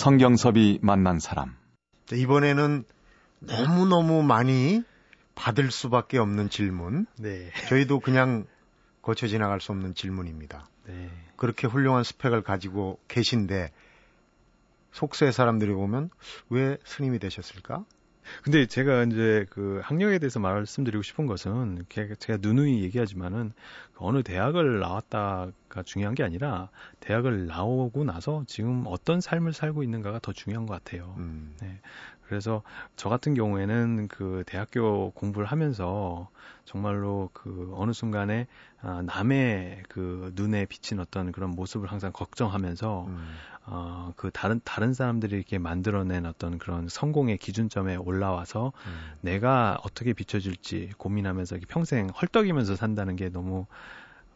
성경섭이 0.00 0.78
만난 0.80 1.18
사람. 1.18 1.54
이번에는 2.10 2.84
너무너무 3.40 4.22
많이 4.22 4.82
받을 5.34 5.70
수밖에 5.70 6.16
없는 6.16 6.48
질문. 6.48 7.04
네. 7.18 7.50
저희도 7.68 8.00
그냥 8.00 8.46
거쳐 9.02 9.26
지나갈 9.26 9.60
수 9.60 9.72
없는 9.72 9.94
질문입니다. 9.94 10.66
네. 10.86 11.10
그렇게 11.36 11.66
훌륭한 11.66 12.02
스펙을 12.02 12.42
가지고 12.42 12.98
계신데 13.08 13.72
속세 14.92 15.32
사람들이 15.32 15.74
보면 15.74 16.08
왜 16.48 16.78
스님이 16.82 17.18
되셨을까? 17.18 17.84
근데 18.42 18.66
제가 18.66 19.04
이제 19.04 19.46
그 19.50 19.80
학력에 19.82 20.18
대해서 20.18 20.40
말씀드리고 20.40 21.02
싶은 21.02 21.26
것은 21.26 21.84
제가 22.18 22.38
누누이 22.40 22.82
얘기하지만은 22.82 23.52
어느 23.96 24.22
대학을 24.22 24.80
나왔다가 24.80 25.82
중요한 25.84 26.14
게 26.14 26.22
아니라 26.22 26.70
대학을 27.00 27.46
나오고 27.46 28.04
나서 28.04 28.44
지금 28.46 28.84
어떤 28.86 29.20
삶을 29.20 29.52
살고 29.52 29.82
있는가가 29.82 30.20
더 30.20 30.32
중요한 30.32 30.66
것 30.66 30.72
같아요. 30.72 31.14
음. 31.18 31.54
네. 31.60 31.80
그래서 32.30 32.62
저 32.94 33.08
같은 33.08 33.34
경우에는 33.34 34.06
그 34.06 34.44
대학교 34.46 35.10
공부를 35.10 35.48
하면서 35.48 36.28
정말로 36.64 37.28
그 37.32 37.72
어느 37.74 37.92
순간에 37.92 38.46
아, 38.80 39.02
남의 39.04 39.82
그 39.88 40.30
눈에 40.36 40.64
비친 40.66 41.00
어떤 41.00 41.32
그런 41.32 41.50
모습을 41.50 41.90
항상 41.90 42.12
걱정하면서 42.12 43.06
음. 43.08 43.34
어, 43.66 44.12
그 44.14 44.30
다른 44.30 44.60
다른 44.62 44.94
사람들이 44.94 45.34
이렇게 45.34 45.58
만들어낸 45.58 46.24
어떤 46.24 46.58
그런 46.58 46.86
성공의 46.88 47.36
기준점에 47.38 47.96
올라와서 47.96 48.72
음. 48.86 49.12
내가 49.22 49.80
어떻게 49.82 50.12
비춰질지 50.12 50.92
고민하면서 50.98 51.56
평생 51.66 52.10
헐떡이면서 52.10 52.76
산다는 52.76 53.16
게 53.16 53.28
너무 53.28 53.66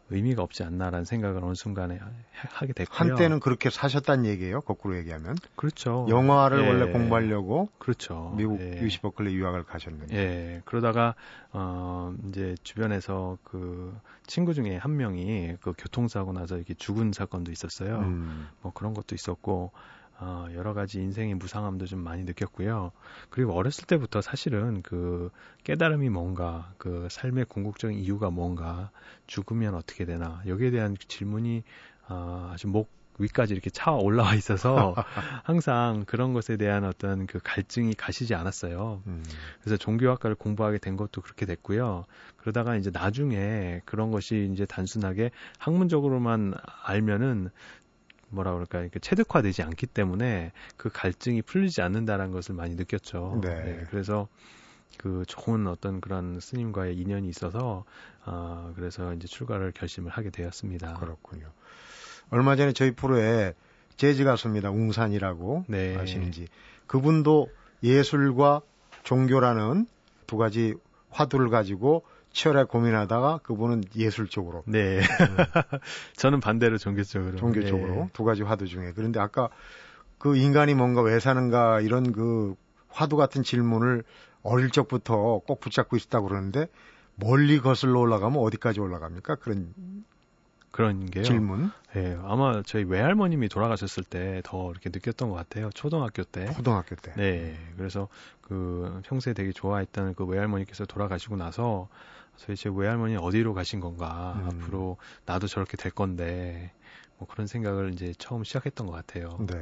의미가 0.09 0.43
없지 0.43 0.63
않나라는 0.63 1.03
생각을 1.05 1.43
어느 1.43 1.55
순간에 1.55 1.99
하게 2.33 2.73
됐고요. 2.73 2.95
한때는 2.97 3.39
그렇게 3.39 3.69
사셨다는 3.69 4.25
얘기예요. 4.25 4.61
거꾸로 4.61 4.97
얘기하면. 4.97 5.35
그렇죠. 5.55 6.05
영화를 6.09 6.63
예. 6.63 6.67
원래 6.67 6.91
공부하려고 6.91 7.69
그렇죠. 7.79 8.33
미국 8.37 8.61
예. 8.61 8.81
유시 8.81 8.99
버클리 9.01 9.33
유학을 9.33 9.63
가셨는데. 9.63 10.15
예. 10.15 10.61
그러다가 10.65 11.15
어 11.51 12.13
이제 12.29 12.55
주변에서 12.63 13.37
그 13.43 13.97
친구 14.27 14.53
중에 14.53 14.77
한 14.77 14.95
명이 14.95 15.57
그 15.61 15.73
교통사고 15.77 16.33
나서 16.33 16.57
이렇게 16.57 16.75
죽은 16.75 17.11
사건도 17.11 17.51
있었어요. 17.51 17.99
음. 17.99 18.47
뭐 18.61 18.73
그런 18.73 18.93
것도 18.93 19.15
있었고 19.15 19.71
어, 20.17 20.47
여러 20.53 20.73
가지 20.73 20.99
인생의 20.99 21.35
무상함도 21.35 21.85
좀 21.85 21.99
많이 21.99 22.23
느꼈고요. 22.23 22.91
그리고 23.29 23.53
어렸을 23.53 23.85
때부터 23.85 24.21
사실은 24.21 24.81
그 24.81 25.29
깨달음이 25.63 26.09
뭔가, 26.09 26.73
그 26.77 27.07
삶의 27.11 27.45
궁극적인 27.45 27.97
이유가 27.97 28.29
뭔가, 28.29 28.91
죽으면 29.27 29.75
어떻게 29.75 30.05
되나, 30.05 30.41
여기에 30.47 30.71
대한 30.71 30.95
질문이 31.07 31.63
어, 32.07 32.51
아주 32.53 32.67
목 32.67 32.89
위까지 33.17 33.53
이렇게 33.53 33.69
차 33.69 33.91
올라와 33.91 34.35
있어서 34.35 34.93
항상 35.43 36.03
그런 36.05 36.33
것에 36.33 36.57
대한 36.57 36.83
어떤 36.83 37.27
그 37.27 37.39
갈증이 37.41 37.93
가시지 37.93 38.35
않았어요. 38.35 39.01
음. 39.07 39.23
그래서 39.61 39.77
종교학과를 39.77 40.35
공부하게 40.35 40.79
된 40.79 40.97
것도 40.97 41.21
그렇게 41.21 41.45
됐고요. 41.45 42.05
그러다가 42.37 42.75
이제 42.75 42.91
나중에 42.91 43.81
그런 43.85 44.11
것이 44.11 44.49
이제 44.51 44.65
단순하게 44.65 45.31
학문적으로만 45.59 46.55
알면은 46.83 47.51
뭐라 48.29 48.53
그럴까 48.53 48.81
이렇게 48.81 48.99
체득화되지 48.99 49.63
않기 49.63 49.87
때문에 49.87 50.51
그 50.77 50.89
갈증이 50.91 51.41
풀리지 51.43 51.81
않는다라는 51.81 52.31
것을 52.31 52.55
많이 52.55 52.75
느꼈죠. 52.75 53.39
네. 53.41 53.63
네. 53.63 53.83
그래서 53.89 54.27
그 54.97 55.23
좋은 55.27 55.67
어떤 55.67 56.01
그런 56.01 56.39
스님과의 56.39 56.97
인연이 56.97 57.27
있어서 57.29 57.85
어, 58.25 58.73
그래서 58.75 59.13
이제 59.13 59.27
출가를 59.27 59.71
결심을 59.73 60.11
하게 60.11 60.29
되었습니다. 60.29 60.95
그렇군요. 60.95 61.47
얼마 62.29 62.55
전에 62.55 62.73
저희 62.73 62.91
프로에 62.91 63.53
재즈 63.97 64.23
가수입니다. 64.23 64.71
웅산이라고 64.71 65.65
네. 65.67 65.95
아시는지 65.97 66.47
그분도 66.87 67.49
예술과 67.83 68.61
종교라는 69.03 69.87
두 70.27 70.37
가지 70.37 70.73
화두를 71.09 71.49
가지고 71.49 72.03
치열하게 72.35 72.67
고민하다가 72.67 73.39
그분은 73.43 73.85
예술 73.95 74.27
쪽으로. 74.27 74.63
네. 74.67 74.99
음. 74.99 75.01
저는 76.17 76.41
반대로 76.41 76.77
종교 76.77 77.01
쪽으로. 77.03 77.37
종교 77.37 77.61
네. 77.61 77.65
쪽으로 77.67 78.09
두 78.13 78.23
가지 78.25 78.43
화두 78.43 78.67
중에. 78.67 78.91
그런데 78.93 79.19
아까 79.19 79.49
그 80.17 80.35
인간이 80.35 80.73
뭔가 80.75 81.01
왜 81.01 81.19
사는가 81.19 81.79
이런 81.79 82.11
그 82.11 82.55
화두 82.89 83.15
같은 83.15 83.41
질문을 83.41 84.03
어릴 84.43 84.69
적부터 84.69 85.39
꼭 85.47 85.59
붙잡고 85.61 85.95
있었다고 85.95 86.27
그러는데 86.27 86.67
멀리 87.15 87.59
거슬러 87.59 88.01
올라가면 88.01 88.37
어디까지 88.39 88.81
올라갑니까? 88.81 89.35
그런 89.35 89.73
그런 90.71 91.09
게요. 91.09 91.23
질문. 91.23 91.71
예, 91.95 92.17
아마 92.23 92.61
저희 92.65 92.83
외할머님이 92.83 93.47
돌아가셨을 93.47 94.03
때 94.03 94.41
더 94.43 94.69
이렇게 94.71 94.89
느꼈던 94.91 95.29
것 95.29 95.35
같아요. 95.35 95.69
초등학교 95.73 96.25
때. 96.25 96.51
초등학교 96.51 96.95
때. 96.97 97.13
네, 97.15 97.57
그래서 97.77 98.09
그 98.41 98.99
평소에 99.05 99.31
되게 99.33 99.53
좋아했던 99.53 100.15
그 100.15 100.25
외할머니께서 100.25 100.85
돌아가시고 100.85 101.37
나서 101.37 101.87
도대체 102.41 102.69
외할머니 102.73 103.15
어디로 103.15 103.53
가신 103.53 103.79
건가? 103.79 104.35
음. 104.37 104.45
앞으로 104.61 104.97
나도 105.25 105.47
저렇게 105.47 105.77
될 105.77 105.91
건데 105.91 106.71
뭐 107.17 107.27
그런 107.27 107.47
생각을 107.47 107.93
이제 107.93 108.13
처음 108.17 108.43
시작했던 108.43 108.87
것 108.87 108.93
같아요. 108.93 109.37
네. 109.47 109.55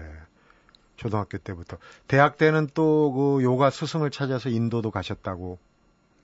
초등학교 0.95 1.37
때부터 1.37 1.77
대학 2.07 2.37
때는 2.37 2.67
또 2.73 3.11
그 3.13 3.43
요가 3.43 3.69
스승을 3.69 4.11
찾아서 4.11 4.49
인도도 4.49 4.91
가셨다고 4.91 5.59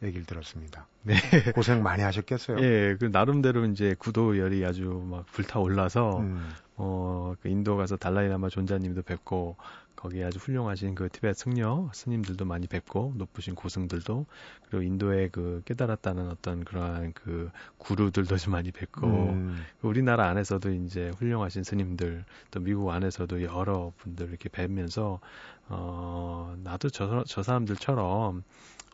얘기를 0.04 0.26
들었습니다. 0.26 0.88
네. 1.04 1.16
고생 1.56 1.84
많이 1.84 2.04
하셨겠어요. 2.04 2.60
예, 2.60 2.96
그 3.00 3.06
나름대로 3.06 3.66
이제 3.66 3.96
구도열이 4.00 4.64
아주 4.66 5.06
막 5.10 5.26
불타 5.28 5.60
올라서 5.60 6.20
음. 6.20 6.50
어, 6.78 7.34
그 7.42 7.50
인도 7.50 7.76
가서 7.76 7.98
달라이라마 7.98 8.50
존자님도 8.50 9.02
뵙고 9.02 9.58
거기에 10.00 10.24
아주 10.24 10.40
훌륭하신 10.40 10.96
그 10.96 11.10
티베트 11.10 11.38
승려 11.38 11.90
스님들도 11.94 12.46
많이 12.46 12.68
뵙고 12.68 13.14
높으신 13.18 13.54
고승들도 13.54 14.26
그리고 14.70 14.84
인도에 14.84 15.28
그 15.28 15.62
깨달았다는 15.66 16.30
어떤 16.30 16.64
그러한 16.64 17.12
그 17.12 17.52
구루들도 17.80 18.38
좀 18.38 18.54
많이 18.54 18.72
뵙고 18.72 19.08
음. 19.08 19.62
그 19.82 19.88
우리나라 19.88 20.30
안에서도 20.30 20.72
이제 20.72 21.12
훌륭하신 21.18 21.64
스님들 21.64 22.24
또 22.50 22.62
미국 22.62 22.90
안에서도 22.92 23.44
여러 23.44 23.92
분들 23.98 24.30
이렇게 24.30 24.48
뵈면서 24.48 25.20
어 25.68 26.56
나도 26.64 26.90
저, 26.90 27.26
저 27.28 27.44
사람들처럼 27.44 28.44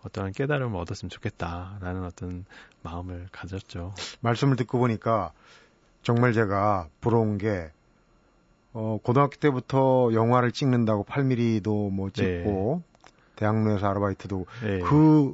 어떠한 0.05 0.31
깨달음을 0.31 0.79
얻었으면 0.79 1.11
좋겠다라는 1.11 2.03
어떤 2.03 2.45
마음을 2.81 3.27
가졌죠. 3.31 3.93
말씀을 4.21 4.55
듣고 4.55 4.79
보니까 4.79 5.33
정말 6.01 6.33
제가 6.33 6.89
부러운 6.99 7.37
게 7.37 7.71
어, 8.77 8.99
고등학교 9.01 9.37
때부터 9.37 10.09
영화를 10.13 10.51
찍는다고 10.51 11.05
8mm도 11.05 11.91
뭐 11.91 12.09
찍고 12.09 12.83
네. 12.85 13.11
대학로에서 13.37 13.87
아르바이트도 13.87 14.45
네. 14.63 14.79
그 14.81 15.33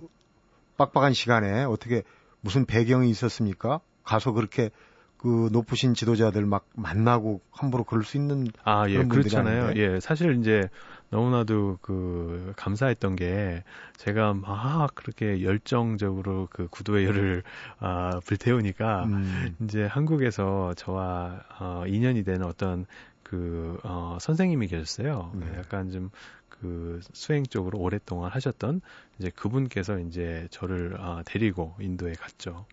빡빡한 0.77 1.13
시간에 1.13 1.63
어떻게 1.63 2.03
무슨 2.41 2.65
배경이 2.65 3.09
있었습니까? 3.09 3.79
가서 4.03 4.31
그렇게 4.33 4.69
그 5.17 5.49
높으신 5.51 5.95
지도자들 5.95 6.45
막 6.45 6.67
만나고 6.75 7.41
함부로 7.51 7.83
그럴 7.83 8.03
수 8.03 8.15
있는 8.17 8.47
아, 8.63 8.87
예, 8.89 9.03
그렇잖아요. 9.03 9.65
아닌데. 9.65 9.95
예, 9.95 9.99
사실 9.99 10.37
이제 10.39 10.69
너무나도 11.11 11.79
그 11.81 12.53
감사했던 12.55 13.17
게 13.17 13.63
제가 13.97 14.33
막 14.33 14.95
그렇게 14.95 15.43
열정적으로 15.43 16.47
그 16.49 16.67
구도의 16.69 17.05
열을 17.05 17.43
아, 17.79 18.19
불태우니까 18.25 19.03
음. 19.05 19.55
이제 19.61 19.85
한국에서 19.85 20.73
저와 20.75 21.43
어, 21.59 21.83
인연이 21.85 22.23
되는 22.23 22.43
어떤 22.43 22.85
그 23.23 23.77
어, 23.83 24.17
선생님이 24.19 24.67
계셨어요. 24.67 25.33
네. 25.35 25.57
약간 25.57 25.91
좀그 25.91 27.01
수행 27.13 27.43
쪽으로 27.43 27.79
오랫동안 27.79 28.31
하셨던 28.31 28.81
이제 29.19 29.29
그분께서 29.35 29.99
이제 29.99 30.47
저를 30.49 30.95
아, 30.97 31.23
데리고 31.25 31.75
인도에 31.81 32.13
갔죠. 32.13 32.65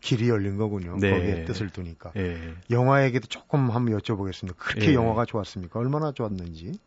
길이 0.00 0.28
열린 0.28 0.56
거군요. 0.56 0.98
네. 1.00 1.10
거기에 1.10 1.44
뜻을 1.46 1.70
두니까. 1.70 2.12
네. 2.12 2.54
영화 2.70 3.04
얘기도 3.04 3.26
조금 3.26 3.70
한번 3.70 3.98
여쭤보겠습니다. 3.98 4.54
그렇게 4.56 4.88
네. 4.88 4.94
영화가 4.94 5.24
좋았습니까? 5.24 5.80
얼마나 5.80 6.12
좋았는지? 6.12 6.78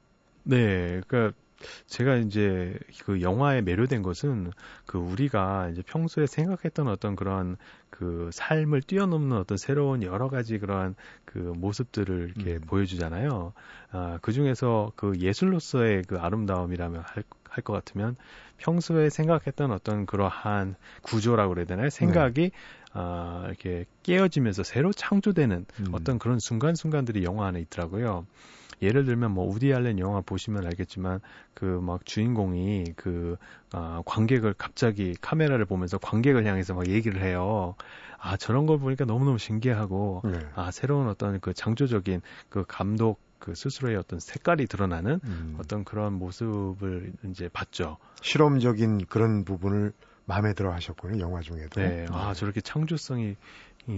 네, 0.44 1.02
그러니까 1.08 1.38
제가 1.88 2.16
이제 2.16 2.78
그 3.04 3.22
영화에 3.22 3.62
매료된 3.62 4.02
것은 4.02 4.52
그 4.86 4.98
우리가 4.98 5.70
이제 5.70 5.82
평소에 5.82 6.26
생각했던 6.26 6.88
어떤 6.88 7.16
그런 7.16 7.58
그 7.90 8.30
삶을 8.32 8.82
뛰어넘는 8.84 9.36
어떤 9.38 9.58
새로운 9.58 10.04
여러 10.04 10.30
가지 10.30 10.58
그러한 10.58 10.96
그 11.26 11.38
모습들을 11.38 12.34
이렇게 12.36 12.54
음. 12.56 12.62
보여주잖아요. 12.62 13.54
아, 13.92 14.20
그 14.22 14.32
중에서 14.32 14.94
그 14.96 15.18
예술로서의 15.20 16.04
그 16.08 16.18
아름다움이라면 16.18 17.02
할, 17.06 17.24
할 17.50 17.64
것 17.64 17.74
같으면 17.74 18.16
평소에 18.58 19.10
생각했던 19.10 19.72
어떤 19.72 20.06
그러한 20.06 20.76
구조라고 21.02 21.54
그래야 21.56 21.66
되나요? 21.66 21.90
생각이 21.90 22.42
네. 22.42 22.52
아, 22.94 23.44
이렇게 23.48 23.86
깨어지면서 24.04 24.64
새로 24.64 24.92
창조되는 24.94 25.66
음. 25.80 25.86
어떤 25.92 26.20
그런 26.20 26.40
순간순간들이 26.40 27.24
영화 27.24 27.48
안에 27.48 27.60
있더라고요. 27.62 28.26
예를 28.82 29.06
들면 29.06 29.32
뭐 29.32 29.46
우디 29.48 29.74
알렌 29.74 30.00
영화 30.00 30.22
보시면 30.22 30.66
알겠지만 30.66 31.20
그 31.54 31.80
막 31.82 32.06
주인공이 32.06 32.94
그 32.96 33.38
아, 33.72 34.02
관객을 34.06 34.54
갑자기 34.58 35.16
카메라를 35.22 35.66
보면서 35.66 35.98
관객을 35.98 36.46
향해서 36.46 36.74
막 36.74 36.88
얘기를 36.88 37.22
해요. 37.22 37.76
아 38.20 38.38
저런 38.38 38.66
걸 38.66 38.80
보니까 38.80 39.06
너무너무 39.06 39.38
신기하고 39.38 40.22
네. 40.26 40.40
아 40.56 40.72
새로운 40.72 41.08
어떤 41.08 41.40
그 41.40 41.54
창조적인 41.54 42.22
그 42.50 42.64
감독 42.68 43.20
그 43.40 43.56
스스로의 43.56 43.96
어떤 43.96 44.20
색깔이 44.20 44.68
드러나는 44.68 45.20
음. 45.24 45.56
어떤 45.60 45.84
그런 45.86 46.14
모습을 46.14 47.14
이제 47.30 47.50
봤죠. 47.50 47.98
실험적인 48.22 49.06
그런 49.08 49.46
부분을 49.46 49.94
마음에 50.26 50.54
들어 50.54 50.72
하셨군요, 50.74 51.20
영화 51.20 51.42
중에도. 51.42 51.80
네. 51.82 52.06
아, 52.12 52.34
저렇게 52.36 52.62
창조성이 52.62 53.36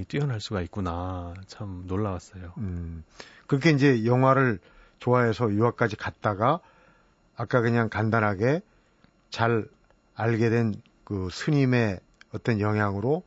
뛰어날 0.07 0.39
수가 0.39 0.61
있구나. 0.61 1.33
참 1.47 1.83
놀라웠어요. 1.87 2.53
음. 2.57 3.03
그렇게 3.47 3.71
이제 3.71 4.05
영화를 4.05 4.59
좋아해서 4.99 5.51
유학까지 5.51 5.95
갔다가 5.95 6.59
아까 7.35 7.61
그냥 7.61 7.89
간단하게 7.89 8.61
잘 9.29 9.65
알게 10.15 10.49
된 10.49 10.73
그 11.11 11.27
스님의 11.29 11.99
어떤 12.33 12.61
영향으로 12.61 13.23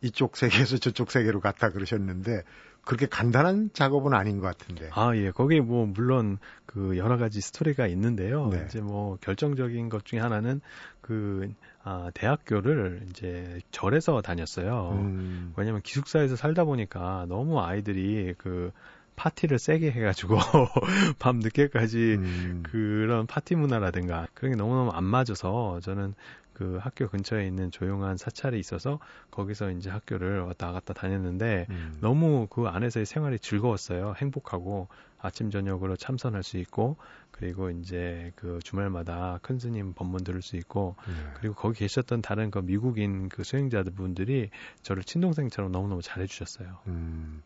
이쪽 0.00 0.36
세계에서 0.36 0.78
저쪽 0.78 1.10
세계로 1.10 1.40
갔다 1.40 1.70
그러셨는데 1.70 2.44
그렇게 2.82 3.06
간단한 3.06 3.70
작업은 3.72 4.14
아닌 4.14 4.40
것 4.40 4.46
같은데. 4.46 4.90
아, 4.92 5.14
예. 5.16 5.30
거기에 5.30 5.60
뭐, 5.60 5.86
물론 5.86 6.38
그 6.66 6.96
여러 6.96 7.16
가지 7.18 7.40
스토리가 7.40 7.86
있는데요. 7.88 8.48
네. 8.48 8.64
이제 8.66 8.80
뭐, 8.80 9.16
결정적인 9.20 9.88
것 9.88 10.04
중에 10.04 10.18
하나는 10.20 10.60
그, 11.00 11.52
아, 11.82 12.10
대학교를 12.14 13.06
이제 13.10 13.60
절에서 13.70 14.22
다녔어요. 14.22 14.98
음. 15.00 15.52
왜냐면 15.56 15.82
기숙사에서 15.82 16.36
살다 16.36 16.64
보니까 16.64 17.26
너무 17.28 17.60
아이들이 17.60 18.34
그, 18.38 18.72
파티를 19.20 19.58
세게 19.58 19.90
해가지고 19.90 20.38
밤 21.18 21.40
늦게까지 21.40 22.16
음. 22.18 22.62
그런 22.62 23.26
파티 23.26 23.54
문화라든가 23.54 24.26
그런 24.32 24.52
게 24.52 24.56
너무너무 24.56 24.92
안 24.92 25.04
맞아서 25.04 25.78
저는 25.82 26.14
그 26.60 26.76
학교 26.78 27.08
근처에 27.08 27.46
있는 27.46 27.70
조용한 27.70 28.18
사찰이 28.18 28.58
있어서 28.58 28.98
거기서 29.30 29.70
이제 29.70 29.88
학교를 29.88 30.42
왔다 30.42 30.72
갔다 30.72 30.92
다녔는데 30.92 31.66
음. 31.70 31.96
너무 32.02 32.48
그 32.50 32.66
안에서의 32.66 33.06
생활이 33.06 33.38
즐거웠어요. 33.38 34.12
행복하고 34.18 34.88
아침 35.18 35.50
저녁으로 35.50 35.96
참선할 35.96 36.42
수 36.42 36.58
있고 36.58 36.98
그리고 37.30 37.70
이제 37.70 38.32
그 38.36 38.58
주말마다 38.62 39.38
큰 39.40 39.58
스님 39.58 39.94
법문 39.94 40.22
들을 40.22 40.42
수 40.42 40.56
있고 40.56 40.96
네. 41.08 41.14
그리고 41.38 41.54
거기 41.54 41.78
계셨던 41.78 42.20
다른 42.20 42.50
그 42.50 42.58
미국인 42.58 43.30
그 43.30 43.42
수행자들 43.42 43.94
분들이 43.94 44.50
저를 44.82 45.02
친동생처럼 45.02 45.72
너무너무 45.72 46.02
잘해 46.02 46.26
주셨어요. 46.26 46.76
음. 46.88 47.42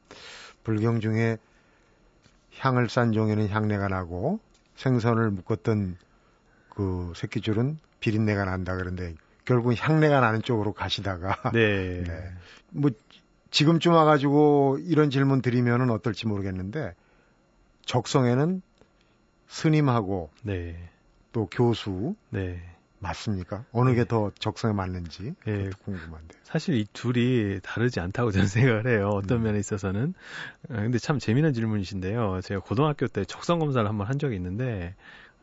불경 0.64 0.98
중에 0.98 1.38
향을 2.58 2.88
싼 2.88 3.12
종에는 3.12 3.48
향내가 3.48 3.86
나고 3.86 4.40
생선을 4.74 5.30
묶었던 5.30 5.98
그 6.74 7.12
새끼줄은 7.16 7.78
비린내가 8.00 8.44
난다 8.44 8.76
그런데 8.76 9.14
결국 9.44 9.74
향내가 9.78 10.20
나는 10.20 10.42
쪽으로 10.42 10.72
가시다가 10.72 11.50
네. 11.52 12.02
네. 12.06 12.32
뭐 12.70 12.90
지금쯤 13.50 13.92
와가지고 13.92 14.78
이런 14.82 15.10
질문 15.10 15.40
드리면은 15.42 15.90
어떨지 15.90 16.26
모르겠는데 16.26 16.94
적성에는 17.86 18.62
스님하고 19.46 20.30
네. 20.42 20.76
또 21.32 21.46
교수 21.50 22.14
네. 22.30 22.60
맞습니까? 22.98 23.64
어느 23.72 23.90
네. 23.90 23.96
게더 23.96 24.32
적성에 24.38 24.72
맞는지 24.72 25.34
네. 25.44 25.70
궁금한데. 25.84 26.38
사실 26.42 26.74
이 26.74 26.86
둘이 26.92 27.60
다르지 27.62 28.00
않다고 28.00 28.30
저는 28.30 28.46
생각을 28.48 28.86
해요. 28.88 29.10
어떤 29.12 29.38
음. 29.38 29.42
면에 29.44 29.58
있어서는. 29.58 30.14
어, 30.70 30.74
근데 30.74 30.98
참 30.98 31.18
재미난 31.18 31.52
질문이신데요. 31.52 32.40
제가 32.42 32.60
고등학교 32.60 33.06
때 33.06 33.24
적성 33.24 33.58
검사를 33.58 33.86
한번 33.86 34.06
한 34.06 34.18
적이 34.18 34.36
있는데 34.36 34.94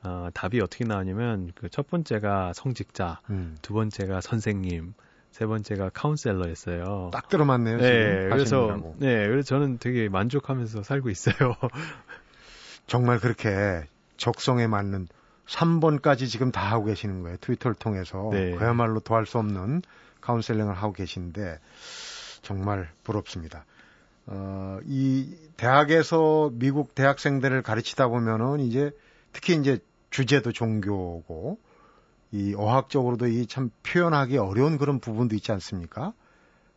어, 0.03 0.29
답이 0.33 0.59
어떻게 0.61 0.83
나왔냐면 0.83 1.51
그 1.55 1.69
첫 1.69 1.87
번째가 1.87 2.53
성직자, 2.53 3.21
음. 3.29 3.57
두 3.61 3.73
번째가 3.73 4.21
선생님, 4.21 4.93
세 5.31 5.45
번째가 5.45 5.89
카운셀러였어요. 5.89 7.11
딱 7.13 7.29
들어맞네요. 7.29 7.77
네, 7.77 8.29
그래서 8.29 8.77
네, 8.97 9.27
그래서 9.27 9.47
저는 9.47 9.77
되게 9.77 10.09
만족하면서 10.09 10.83
살고 10.83 11.09
있어요. 11.09 11.55
정말 12.87 13.19
그렇게 13.19 13.85
적성에 14.17 14.67
맞는 14.67 15.07
3번까지 15.47 16.27
지금 16.27 16.51
다 16.51 16.61
하고 16.61 16.85
계시는 16.85 17.21
거예요. 17.23 17.37
트위터를 17.37 17.75
통해서 17.75 18.29
네. 18.31 18.51
그야말로 18.51 18.99
더할 18.99 19.25
수 19.25 19.37
없는 19.37 19.81
카운셀링을 20.19 20.73
하고 20.73 20.93
계신데 20.93 21.59
정말 22.41 22.89
부럽습니다. 23.03 23.65
어, 24.27 24.79
이 24.85 25.35
대학에서 25.57 26.51
미국 26.53 26.93
대학생들을 26.95 27.61
가르치다 27.63 28.07
보면은 28.07 28.59
이제 28.59 28.91
특히 29.33 29.55
이제 29.55 29.79
주제도 30.11 30.51
종교고 30.51 31.57
이 32.31 32.53
어학적으로도 32.55 33.27
이 33.27 33.45
참 33.47 33.71
표현하기 33.83 34.37
어려운 34.37 34.77
그런 34.77 34.99
부분도 34.99 35.35
있지 35.35 35.51
않습니까? 35.51 36.13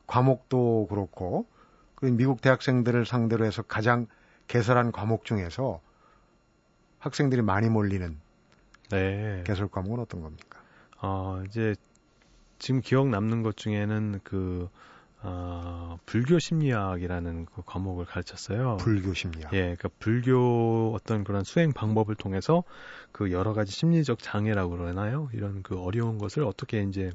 과목도 0.07 0.87
그렇고 0.89 1.47
그 1.95 2.07
미국 2.07 2.41
대학생들을 2.41 3.05
상대로 3.07 3.45
해서 3.45 3.63
가장 3.63 4.07
개설한 4.49 4.93
과목 4.93 5.25
중에서 5.25 5.81
학생들이 6.99 7.43
많이 7.43 7.69
몰리는 7.69 8.19
네. 8.91 9.43
개설 9.47 9.69
과목은 9.69 10.01
어떤 10.01 10.23
겁니까? 10.23 10.61
어, 11.01 11.43
이제 11.47 11.75
지금 12.59 12.81
기억 12.81 13.09
남는 13.09 13.43
것 13.43 13.57
중에는 13.57 14.21
그 14.25 14.69
어, 15.27 15.99
불교 16.05 16.39
심리학이라는 16.39 17.47
그 17.47 17.63
과목을 17.65 18.05
가르쳤어요. 18.05 18.77
불교 18.79 19.15
심리학. 19.15 19.55
예, 19.55 19.61
그러니까 19.61 19.89
불교 19.99 20.93
어떤 20.95 21.25
그런 21.25 21.45
수행 21.45 21.73
방법을 21.73 22.15
통해서 22.15 22.63
그 23.11 23.33
여러 23.33 23.55
가지 23.55 23.73
심리적 23.73 24.19
장애라고 24.19 24.77
그러나요? 24.77 25.31
이런 25.33 25.63
그 25.63 25.81
어려운 25.81 26.19
것을 26.19 26.45
어떻게 26.45 26.83
이제 26.83 27.11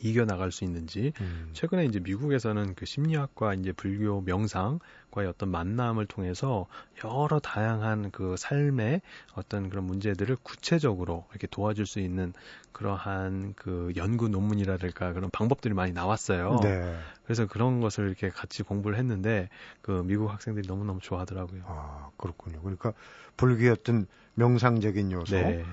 이겨 0.00 0.24
나갈 0.24 0.50
수 0.50 0.64
있는지 0.64 1.12
음. 1.20 1.50
최근에 1.52 1.84
이제 1.84 2.00
미국에서는 2.00 2.74
그 2.74 2.86
심리학과 2.86 3.54
이제 3.54 3.72
불교 3.72 4.20
명상과의 4.22 5.28
어떤 5.28 5.50
만남을 5.50 6.06
통해서 6.06 6.66
여러 7.04 7.38
다양한 7.38 8.10
그 8.10 8.36
삶의 8.38 9.02
어떤 9.34 9.68
그런 9.68 9.84
문제들을 9.84 10.36
구체적으로 10.42 11.26
이렇게 11.30 11.46
도와줄 11.46 11.86
수 11.86 12.00
있는 12.00 12.32
그러한 12.72 13.54
그 13.56 13.92
연구 13.96 14.28
논문이라든가 14.28 15.12
그런 15.12 15.30
방법들이 15.30 15.74
많이 15.74 15.92
나왔어요. 15.92 16.60
네. 16.62 16.98
그래서 17.24 17.46
그런 17.46 17.80
것을 17.80 18.06
이렇게 18.06 18.28
같이 18.28 18.62
공부를 18.62 18.96
했는데 18.98 19.48
그 19.82 20.02
미국 20.04 20.32
학생들이 20.32 20.66
너무너무 20.66 21.00
좋아하더라고요. 21.00 21.62
아, 21.66 22.10
그렇군요. 22.16 22.60
그러니까 22.60 22.92
불교의 23.36 23.70
어떤 23.70 24.06
명상적인 24.34 25.12
요소. 25.12 25.36
네. 25.36 25.64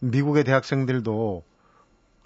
미국의 0.00 0.44
대학생들도 0.44 1.44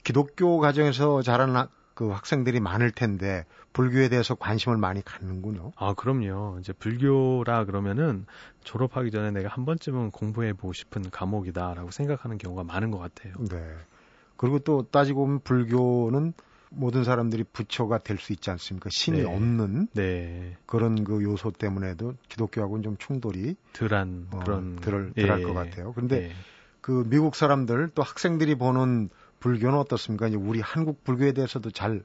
기독교 0.09 0.59
가정에서 0.59 1.21
자란 1.21 1.69
그 1.93 2.09
학생들이 2.09 2.61
많을 2.61 2.91
텐데 2.93 3.45
불교에 3.75 4.09
대해서 4.09 4.35
관심을 4.35 4.79
많이 4.79 5.05
갖는군요. 5.05 5.73
아, 5.77 5.93
그럼요. 5.93 6.57
이제 6.61 6.73
불교라 6.73 7.67
그러면은 7.67 8.25
졸업하기 8.65 9.11
전에 9.11 9.33
내가 9.33 9.51
한 9.51 9.67
번쯤은 9.67 10.13
공부해 10.13 10.55
보고 10.55 10.73
싶은 10.73 11.11
과목이다라고 11.11 11.91
생각하는 11.91 12.39
경우가 12.39 12.65
많은 12.65 12.91
것 12.91 12.97
같아요. 12.97 13.35
네. 13.51 13.75
그리고 14.39 14.61
또 14.61 14.87
따지고 14.91 15.27
보면 15.27 15.41
불교는 15.41 16.33
모든 16.71 17.05
사람들이 17.05 17.45
부처가 17.53 17.99
될 17.99 18.17
수 18.17 18.33
있지 18.33 18.51
않습니까? 18.51 18.89
신이 18.91 19.19
네. 19.19 19.25
없는 19.27 19.89
네. 19.93 20.57
그런 20.65 21.05
그 21.05 21.23
요소 21.23 21.51
때문에도 21.51 22.15
기독교하고는 22.31 22.83
좀 22.83 22.97
충돌이 22.97 23.57
덜한 23.75 24.29
어, 24.31 24.39
그런 24.39 24.77
덜, 24.77 25.13
덜할 25.13 25.41
예. 25.41 25.43
것 25.43 25.53
같아요. 25.53 25.93
그런데 25.93 26.29
예. 26.29 26.33
그 26.81 27.05
미국 27.07 27.35
사람들 27.35 27.91
또 27.95 28.03
학생들이 28.03 28.55
보는 28.55 29.11
불교는 29.41 29.79
어떻습니까? 29.79 30.29
이제 30.29 30.37
우리 30.37 30.61
한국 30.61 31.05
불교에 31.05 31.33
대해서도 31.33 31.71
잘 31.71 32.03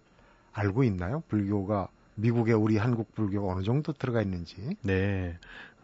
알고 0.53 0.83
있나요? 0.83 1.23
불교가 1.27 1.87
미국에 2.15 2.53
우리 2.53 2.77
한국 2.77 3.13
불교가 3.15 3.53
어느 3.53 3.63
정도 3.63 3.93
들어가 3.93 4.21
있는지. 4.21 4.77
네. 4.81 5.37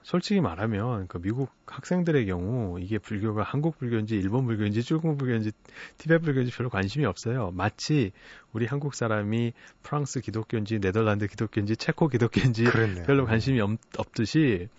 솔직히 0.03 0.41
말하면 0.41 1.07
그 1.07 1.21
미국 1.21 1.51
학생들의 1.67 2.25
경우 2.25 2.79
이게 2.79 2.97
불교가 2.97 3.43
한국 3.43 3.77
불교인지 3.77 4.15
일본 4.15 4.45
불교인지 4.45 4.83
중국 4.83 5.17
불교인지 5.17 5.51
티베트 5.97 6.23
불교인지 6.23 6.51
별로 6.51 6.69
관심이 6.69 7.05
없어요. 7.05 7.51
마치 7.53 8.11
우리 8.53 8.65
한국 8.65 8.95
사람이 8.95 9.53
프랑스 9.83 10.21
기독교인지 10.21 10.79
네덜란드 10.79 11.27
기독교인지 11.27 11.75
체코 11.77 12.07
기독교인지 12.07 12.63
그랬네요. 12.65 13.03
별로 13.05 13.25
관심이 13.25 13.59
없, 13.61 13.71
없듯이 13.97 14.69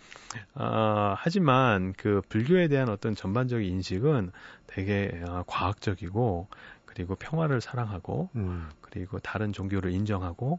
어, 0.55 1.15
하지만 1.17 1.93
그 1.97 2.23
불교에 2.29 2.69
대한 2.69 2.89
어떤 2.89 3.15
전반적인 3.15 3.67
인식은 3.67 4.33
되게 4.67 5.23
어, 5.29 5.45
과학적이고 5.47 6.49
그리고 6.87 7.15
평화를 7.15 7.61
사랑하고 7.61 8.31
음. 8.35 8.69
그리고 8.81 9.19
다른 9.21 9.53
종교를 9.53 9.93
인정하고 9.93 10.59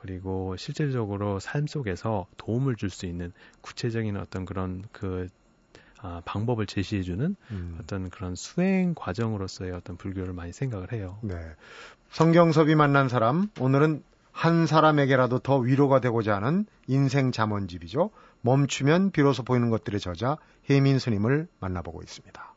그리고 0.00 0.56
실질적으로 0.56 1.40
삶 1.40 1.66
속에서 1.66 2.26
도움을 2.36 2.76
줄 2.76 2.88
수 2.88 3.06
있는 3.06 3.32
구체적인 3.60 4.16
어떤 4.16 4.44
그런 4.44 4.84
그 4.92 5.26
아, 6.00 6.22
방법을 6.24 6.66
제시해주는 6.66 7.36
음. 7.50 7.78
어떤 7.80 8.08
그런 8.08 8.36
수행 8.36 8.94
과정으로서의 8.94 9.72
어떤 9.72 9.96
불교를 9.96 10.32
많이 10.32 10.52
생각을 10.52 10.92
해요. 10.92 11.18
네. 11.22 11.34
성경섭이 12.10 12.76
만난 12.76 13.08
사람, 13.08 13.48
오늘은 13.58 14.04
한 14.30 14.66
사람에게라도 14.66 15.40
더 15.40 15.58
위로가 15.58 16.00
되고자 16.00 16.36
하는 16.36 16.66
인생 16.86 17.32
잠원집이죠. 17.32 18.10
멈추면 18.42 19.10
비로소 19.10 19.42
보이는 19.42 19.68
것들의 19.70 19.98
저자 19.98 20.36
혜민 20.70 21.00
스님을 21.00 21.48
만나보고 21.58 22.02
있습니다. 22.02 22.54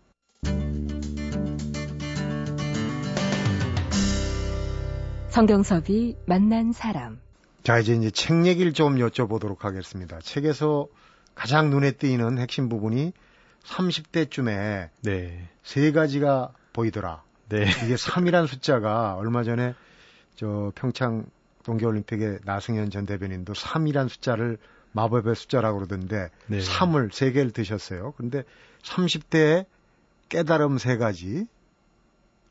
성경섭이 5.30 6.18
만난 6.28 6.72
사람. 6.72 7.20
자, 7.64 7.78
이제 7.78 7.94
이제 7.94 8.10
책 8.10 8.46
얘기를 8.48 8.74
좀 8.74 8.96
여쭤보도록 8.96 9.62
하겠습니다. 9.62 10.20
책에서 10.20 10.88
가장 11.36 11.70
눈에 11.70 11.92
띄는 11.92 12.40
핵심 12.40 12.70
부분이 12.70 13.14
30대쯤에 13.64 14.90
네. 15.04 15.50
세 15.64 15.92
가지가 15.92 16.54
보이더라. 16.74 17.24
네. 17.50 17.64
이게 17.84 17.96
3이란 17.96 18.48
숫자가 18.48 19.16
얼마 19.16 19.44
전에 19.44 19.76
저 20.36 20.72
평창 20.74 21.26
동계올림픽의 21.64 22.40
나승현 22.46 22.90
전 22.90 23.06
대변인도 23.06 23.54
3이란 23.54 24.10
숫자를 24.10 24.58
마법의 24.94 25.36
숫자라고 25.36 25.78
그러던데 25.80 26.30
네. 26.48 26.60
3을 26.60 27.14
세 27.14 27.32
개를 27.32 27.52
드셨어요. 27.52 28.14
그런데 28.18 28.44
30대에 28.82 29.66
깨달음 30.30 30.80
세 30.80 30.98
가지 30.98 31.46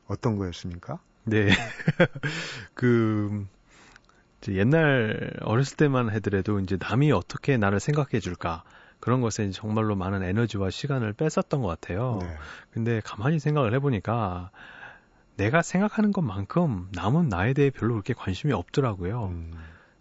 어떤 0.07 0.37
거였습니까? 0.37 0.99
네. 1.25 1.49
그 2.73 3.45
옛날 4.49 5.31
어렸을 5.41 5.77
때만 5.77 6.11
해더라도 6.11 6.59
이제 6.59 6.77
남이 6.79 7.11
어떻게 7.11 7.57
나를 7.57 7.79
생각해 7.79 8.19
줄까 8.19 8.63
그런 8.99 9.21
것에 9.21 9.49
정말로 9.51 9.95
많은 9.95 10.23
에너지와 10.23 10.69
시간을 10.69 11.13
뺐었던 11.13 11.61
것 11.61 11.67
같아요. 11.67 12.19
네. 12.21 12.27
근데 12.71 13.01
가만히 13.03 13.39
생각을 13.39 13.73
해보니까 13.75 14.51
내가 15.37 15.61
생각하는 15.61 16.11
것만큼 16.11 16.89
남은 16.93 17.29
나에 17.29 17.53
대해 17.53 17.69
별로 17.69 17.93
그렇게 17.93 18.13
관심이 18.13 18.53
없더라고요. 18.53 19.27
음. 19.27 19.53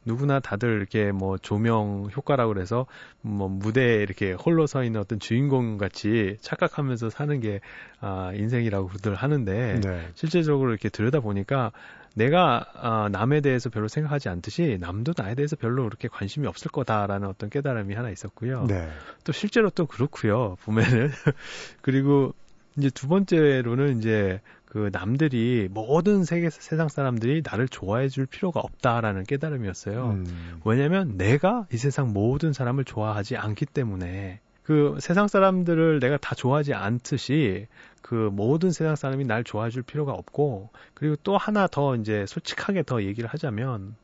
누구나 0.05 0.40
다들 0.40 0.76
이렇게 0.76 1.12
뭐 1.12 1.37
조명 1.37 2.09
효과라고 2.14 2.53
그래서 2.55 2.87
뭐 3.20 3.48
무대에 3.48 3.96
이렇게 3.96 4.33
홀로 4.33 4.66
서 4.66 4.83
있는 4.83 5.00
어떤 5.00 5.18
주인공 5.18 5.76
같이 5.76 6.37
착각하면서 6.40 7.11
사는 7.11 7.40
게 7.40 7.61
아, 8.00 8.33
인생이라고들 8.35 9.14
하는데 9.14 9.81
네. 9.81 10.09
실제적으로 10.14 10.70
이렇게 10.70 10.88
들여다 10.88 11.20
보니까 11.20 11.72
내가 12.14 12.66
아, 12.75 13.09
남에 13.11 13.40
대해서 13.40 13.70
별로 13.70 13.88
생각하지 13.88 14.29
않듯이 14.29 14.79
남도 14.81 15.14
나에 15.16 15.35
대해서 15.35 15.57
별로 15.57 15.85
그렇게 15.85 16.09
관심이 16.09 16.46
없을 16.46 16.70
거다라는 16.70 17.29
어떤 17.29 17.51
깨달음이 17.51 17.94
하나 17.94 18.11
있었고요. 18.11 18.66
네. 18.66 18.88
또 19.25 19.33
실제로 19.33 19.70
또 19.70 19.87
그렇고요. 19.87 20.57
보면은 20.62 21.11
그리고 21.83 22.35
이제 22.77 22.90
두 22.90 23.09
번째로는 23.09 23.99
이제 23.99 24.40
그 24.64 24.88
남들이 24.92 25.68
모든 25.70 26.25
세계 26.25 26.49
세상 26.49 26.88
사람들이 26.88 27.42
나를 27.44 27.68
좋아해 27.68 28.09
줄 28.09 28.27
필요가 28.27 28.61
없다라는 28.61 29.25
깨달음이었어요. 29.25 30.11
음. 30.11 30.61
왜냐면 30.64 31.16
내가 31.16 31.66
이 31.73 31.77
세상 31.77 32.12
모든 32.12 32.53
사람을 32.53 32.85
좋아하지 32.85 33.37
않기 33.37 33.66
때문에 33.66 34.40
그 34.62 34.96
세상 35.01 35.29
사람들을 35.29 36.01
내가 36.01 36.16
다 36.16 36.35
좋아하지 36.35 36.75
않듯이 36.75 37.66
그 38.03 38.31
모든 38.33 38.70
세상 38.70 38.96
사람이 38.96 39.25
날 39.25 39.44
좋아해 39.44 39.70
줄 39.70 39.83
필요가 39.83 40.12
없고 40.12 40.70
그리고 40.94 41.16
또 41.23 41.37
하나 41.37 41.66
더 41.66 41.96
이제 41.96 42.27
솔직하게 42.27 42.85
더 42.85 43.03
얘기를 43.03 43.29
하자면 43.29 43.94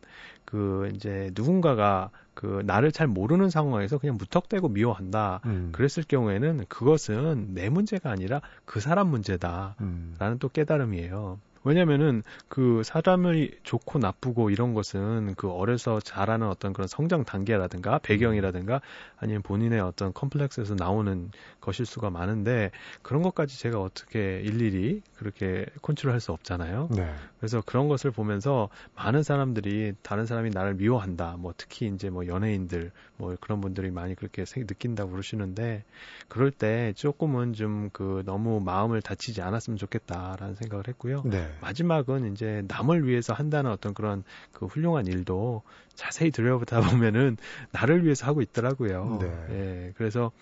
그 0.45 0.91
이제 0.95 1.31
누군가가 1.35 2.11
그 2.35 2.63
나를 2.65 2.93
잘 2.93 3.07
모르는 3.07 3.51
상황에서 3.51 3.99
그냥 3.99 4.17
무턱대고 4.19 4.69
미워한다. 4.69 5.41
음. 5.47 5.71
그랬을 5.73 6.05
경우에는 6.07 6.67
그것은 6.69 7.55
내 7.55 7.69
문제가 7.69 8.11
아니라 8.11 8.41
그 8.65 8.79
사람 8.81 9.09
문제다라는 9.09 9.75
음. 9.81 10.37
또 10.39 10.49
깨달음이에요. 10.49 11.39
왜냐면은 11.67 12.23
그 12.49 12.83
사람이 12.85 13.51
좋고 13.63 13.99
나쁘고 13.99 14.51
이런 14.51 14.75
것은 14.75 15.35
그 15.37 15.51
어려서 15.51 16.01
자라는 16.01 16.49
어떤 16.49 16.73
그런 16.73 16.87
성장 16.87 17.25
단계라든가 17.25 17.99
배경이라든가 17.99 18.81
아니면 19.19 19.43
본인의 19.43 19.81
어떤 19.81 20.13
컴플렉스에서 20.13 20.75
나오는 20.75 21.31
것일 21.61 21.87
수가 21.87 22.11
많은데 22.11 22.71
그런 23.03 23.23
것까지 23.23 23.59
제가 23.59 23.81
어떻게 23.81 24.41
일일이 24.41 25.03
그렇게 25.17 25.67
컨트롤할 25.83 26.21
수 26.21 26.33
없잖아요. 26.33 26.89
네. 26.93 27.13
그래서 27.39 27.63
그런 27.65 27.89
것을 27.89 28.11
보면서 28.11 28.69
많은 28.95 29.23
사람들이 29.23 29.95
다른 30.03 30.27
사람이 30.27 30.51
나를 30.51 30.75
미워한다. 30.75 31.37
뭐 31.39 31.53
특히 31.57 31.87
이제 31.89 32.11
뭐 32.11 32.27
연예인들 32.27 32.93
뭐 33.17 33.35
그런 33.41 33.61
분들이 33.61 33.91
많이 33.91 34.15
그렇게 34.15 34.45
느낀다고 34.45 35.11
그러시는데 35.11 35.85
그럴 36.29 36.51
때 36.51 36.93
조금은 36.95 37.53
좀 37.53 37.91
그 37.97 38.23
너무 38.27 38.61
마음을 38.61 39.01
다치지 39.01 39.41
않았으면 39.43 39.79
좋겠다라는 39.79 40.55
생각을 40.57 40.89
했고요. 40.89 41.23
네. 41.25 41.51
마지막은 41.61 42.33
이제 42.33 42.63
남을 42.69 43.07
위해서 43.07 43.33
한다는 43.33 43.71
어떤 43.71 43.95
그런 43.95 44.25
그 44.53 44.67
훌륭한 44.67 45.07
일도 45.07 45.63
자세히 45.95 46.31
들여보다 46.31 46.81
보면은 46.81 47.37
나를 47.73 48.05
위해서 48.05 48.27
하고 48.27 48.43
있더라고요. 48.43 49.19
네. 49.21 49.47
예. 49.51 49.93
그래서 49.97 50.33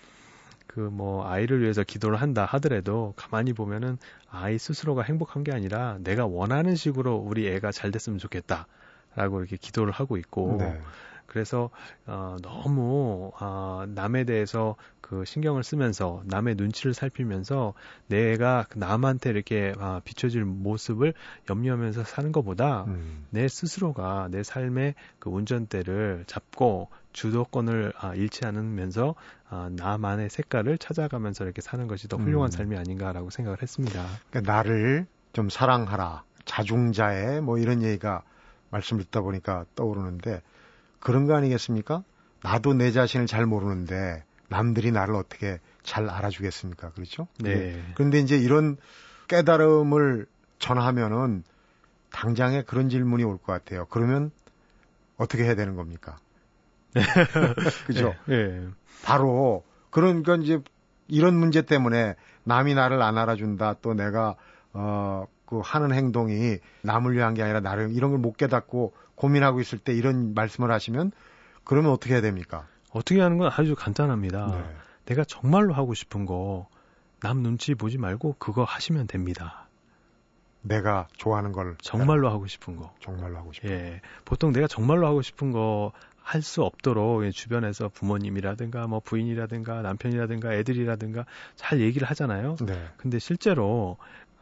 그 0.67 0.89
뭐 0.91 1.25
아이를 1.27 1.61
위해서 1.61 1.83
기도를 1.83 2.21
한다 2.21 2.45
하더라도 2.45 3.13
가만히 3.15 3.53
보면은 3.53 3.97
아이 4.29 4.57
스스로가 4.57 5.03
행복한 5.03 5.43
게 5.43 5.51
아니라 5.51 5.97
내가 6.01 6.25
원하는 6.25 6.75
식으로 6.75 7.15
우리 7.15 7.47
애가 7.47 7.71
잘 7.71 7.91
됐으면 7.91 8.19
좋겠다라고 8.19 9.39
이렇게 9.39 9.57
기도를 9.57 9.93
하고 9.93 10.17
있고 10.17 10.57
네. 10.59 10.79
그래서 11.27 11.69
어, 12.05 12.37
너무 12.41 13.31
어, 13.39 13.85
남에 13.87 14.23
대해서 14.23 14.75
그 15.01 15.23
신경을 15.23 15.63
쓰면서 15.63 16.23
남의 16.25 16.55
눈치를 16.55 16.95
살피면서 16.95 17.73
내가 18.07 18.65
남한테 18.75 19.29
이렇게 19.29 19.73
아, 19.77 20.01
비춰질 20.03 20.45
모습을 20.45 21.13
염려하면서 21.49 22.05
사는 22.05 22.31
것보다 22.31 22.85
음. 22.85 23.25
내 23.29 23.47
스스로가 23.47 24.29
내 24.31 24.41
삶의 24.41 24.95
그 25.19 25.29
운전대를 25.29 26.23
잡고 26.25 26.89
주도권을 27.13 27.93
아, 27.99 28.15
잃지 28.15 28.45
않으면서 28.45 29.13
아, 29.47 29.69
나만의 29.71 30.31
색깔을 30.31 30.79
찾아가면서 30.79 31.43
이렇게 31.43 31.61
사는 31.61 31.87
것이 31.87 32.07
더 32.07 32.17
훌륭한 32.17 32.47
음. 32.47 32.51
삶이 32.51 32.75
아닌가라고 32.75 33.29
생각을 33.29 33.61
했습니다. 33.61 34.05
그러니까 34.31 34.53
나를 34.53 35.05
좀 35.33 35.49
사랑하라. 35.49 36.23
자중자의 36.45 37.41
뭐 37.41 37.57
이런 37.57 37.83
얘기가 37.83 38.23
말씀 38.71 38.97
듣다 38.97 39.21
보니까 39.21 39.65
떠오르는데 39.75 40.41
그런 40.99 41.25
거 41.25 41.35
아니겠습니까? 41.35 42.03
나도 42.41 42.73
내 42.73 42.91
자신을 42.91 43.27
잘 43.27 43.45
모르는데 43.45 44.23
남들이 44.49 44.91
나를 44.91 45.15
어떻게 45.15 45.59
잘 45.83 46.09
알아주겠습니까? 46.09 46.91
그렇죠? 46.91 47.27
네. 47.39 47.81
그런데 47.95 48.19
이제 48.19 48.37
이런 48.37 48.77
깨달음을 49.27 50.27
전하면은 50.59 51.43
당장에 52.11 52.61
그런 52.63 52.89
질문이 52.89 53.23
올 53.23 53.37
것 53.37 53.45
같아요. 53.53 53.85
그러면 53.89 54.31
어떻게 55.17 55.43
해야 55.43 55.55
되는 55.55 55.75
겁니까? 55.75 56.17
그죠? 57.85 58.13
네. 58.25 58.47
네. 58.47 58.67
바로 59.03 59.63
그런 59.89 60.23
건 60.23 60.43
이제 60.43 60.59
이런 61.07 61.35
문제 61.35 61.61
때문에 61.61 62.15
남이 62.43 62.73
나를 62.75 63.01
안 63.01 63.17
알아준다 63.17 63.75
또 63.81 63.93
내가 63.93 64.35
어 64.73 65.25
그 65.45 65.59
하는 65.63 65.93
행동이 65.93 66.57
남을 66.81 67.13
위한 67.13 67.33
게 67.33 67.43
아니라 67.43 67.59
나를 67.59 67.91
이런 67.91 68.11
걸 68.11 68.19
못 68.19 68.37
깨닫고 68.37 68.93
고민하고 69.15 69.61
있을 69.61 69.77
때 69.79 69.93
이런 69.93 70.33
말씀을 70.33 70.71
하시면 70.71 71.11
그러면 71.63 71.91
어떻게 71.91 72.13
해야 72.13 72.21
됩니까? 72.21 72.67
어떻게 72.91 73.19
하는 73.21 73.37
건 73.37 73.51
아주 73.53 73.75
간단합니다. 73.75 74.47
네. 74.51 74.75
내가 75.05 75.23
정말로 75.23 75.73
하고 75.73 75.93
싶은 75.93 76.25
거 76.25 76.67
남 77.21 77.41
눈치 77.41 77.73
보지 77.73 77.97
말고 77.97 78.35
그거 78.37 78.63
하시면 78.63 79.07
됩니다. 79.07 79.67
내가 80.61 81.07
좋아하는 81.17 81.51
걸 81.51 81.75
정말로 81.81 82.29
하고 82.29 82.45
싶은 82.47 82.75
거. 82.75 82.93
정말로 82.99 83.37
하고 83.37 83.53
싶은 83.53 83.69
예. 83.69 84.01
보통 84.25 84.51
내가 84.51 84.67
정말로 84.67 85.07
하고 85.07 85.21
싶은 85.21 85.51
거 85.51 85.91
할 86.25 86.41
수 86.41 86.63
없도록 86.63 87.31
주변에서 87.31 87.89
부모님이라든가 87.89 88.87
뭐 88.87 88.99
부인이라든가 88.99 89.83
남편이라든가 89.83 90.55
애들이라든가 90.55 91.25
잘 91.55 91.79
얘기를 91.81 92.09
하잖아요. 92.09 92.55
네. 92.65 92.89
근데 92.97 93.19
실제로 93.19 93.97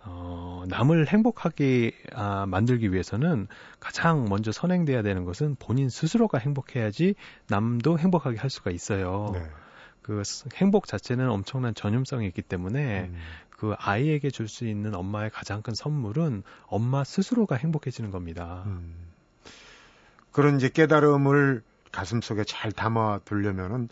어, 0.05 0.63
남을 0.67 1.07
행복하게 1.07 1.93
아, 2.13 2.45
만들기 2.45 2.91
위해서는 2.91 3.47
가장 3.79 4.25
먼저 4.25 4.51
선행돼야 4.51 5.01
되는 5.01 5.23
것은 5.23 5.55
본인 5.59 5.89
스스로가 5.89 6.37
행복해야지 6.37 7.15
남도 7.47 7.99
행복하게 7.99 8.37
할 8.37 8.49
수가 8.49 8.71
있어요. 8.71 9.31
네. 9.33 9.45
그 10.01 10.21
행복 10.55 10.87
자체는 10.87 11.29
엄청난 11.29 11.73
전염성이 11.73 12.27
있기 12.27 12.41
때문에 12.41 13.05
음. 13.05 13.15
그 13.49 13.73
아이에게 13.77 14.29
줄 14.29 14.49
수 14.49 14.67
있는 14.67 14.93
엄마의 14.93 15.29
가장 15.29 15.61
큰 15.61 15.73
선물은 15.73 16.43
엄마 16.67 17.05
스스로가 17.05 17.55
행복해지는 17.55 18.11
겁니다. 18.11 18.63
음. 18.65 18.93
그런 20.31 20.57
이제 20.57 20.67
깨달음을 20.67 21.61
가슴 21.93 22.19
속에 22.19 22.43
잘 22.43 22.73
담아 22.73 23.19
두려면은 23.19 23.87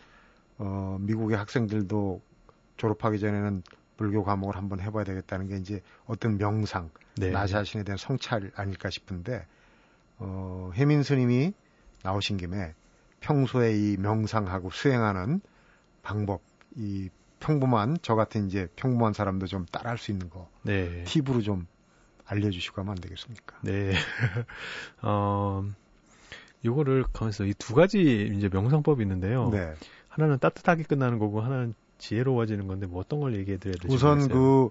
어, 0.58 0.97
미국의 1.00 1.38
학생들도 1.38 2.21
졸업하기 2.76 3.19
전에는 3.19 3.63
불교 4.02 4.24
과목을 4.24 4.56
한번 4.56 4.80
해봐야 4.80 5.04
되겠다는 5.04 5.48
게 5.48 5.58
이제 5.58 5.80
어떤 6.08 6.40
명상, 6.40 6.90
네. 7.18 7.30
나 7.30 7.46
자신에 7.46 7.84
대한 7.84 8.00
성찰 8.00 8.52
아닐까 8.56 8.90
싶은데 8.90 9.46
어, 10.18 10.72
혜민 10.74 11.04
스님이 11.04 11.54
나오신 12.02 12.38
김에 12.38 12.74
평소에 13.20 13.78
이 13.78 13.98
명상하고 13.98 14.72
수행하는 14.72 15.40
방법, 16.02 16.42
이 16.76 17.10
평범한 17.40 17.98
저 18.02 18.16
같은 18.16 18.48
이제 18.48 18.68
평범한 18.76 19.14
사람도 19.14 19.46
좀 19.46 19.68
따라할 19.68 20.00
수 20.00 20.10
있는 20.10 20.32
거 20.32 20.50
네. 20.64 21.04
팁으로 21.04 21.42
좀 21.44 21.68
알려주시고 22.26 22.82
하면 22.82 22.94
안 22.94 22.98
되겠습니까? 22.98 23.60
네. 23.62 23.94
어, 25.04 25.64
요거를 26.66 27.04
가면서 27.14 27.46
이 27.46 27.54
두 27.54 27.76
가지 27.76 28.32
이제 28.36 28.50
명상법이 28.52 29.04
있는데요. 29.04 29.50
네. 29.52 29.76
하나는 30.10 30.40
따뜻하게 30.40 30.84
끝나는 30.86 31.20
거고 31.20 31.42
하나는 31.42 31.76
지혜로워지는 32.02 32.68
건데 32.68 32.88
뭐 32.88 33.00
어떤 33.00 33.20
걸 33.22 33.36
얘기해 33.36 33.58
드려야 33.58 33.76
될지 33.80 33.96
우선 33.96 34.18
모르겠어요. 34.20 34.38
그 34.38 34.70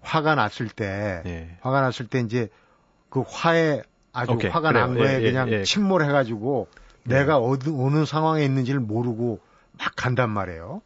화가 0.00 0.34
났을 0.34 0.68
때 0.68 1.20
네. 1.24 1.58
화가 1.60 1.80
났을 1.82 2.06
때 2.06 2.20
이제 2.20 2.48
그 3.10 3.22
화에 3.26 3.82
아주 4.12 4.32
오케이, 4.32 4.50
화가 4.50 4.72
그래요. 4.72 4.86
난 4.86 4.96
거에 4.96 5.14
예, 5.14 5.22
예 5.22 5.30
그냥 5.32 5.48
예, 5.50 5.62
침몰해 5.64 6.10
가지고 6.10 6.68
네. 7.04 7.18
내가 7.18 7.38
어느 7.38 7.58
어느 7.68 8.04
상황에 8.06 8.44
있는지를 8.44 8.80
모르고 8.80 9.40
막 9.78 9.92
간단 9.96 10.30
말이에요. 10.30 10.80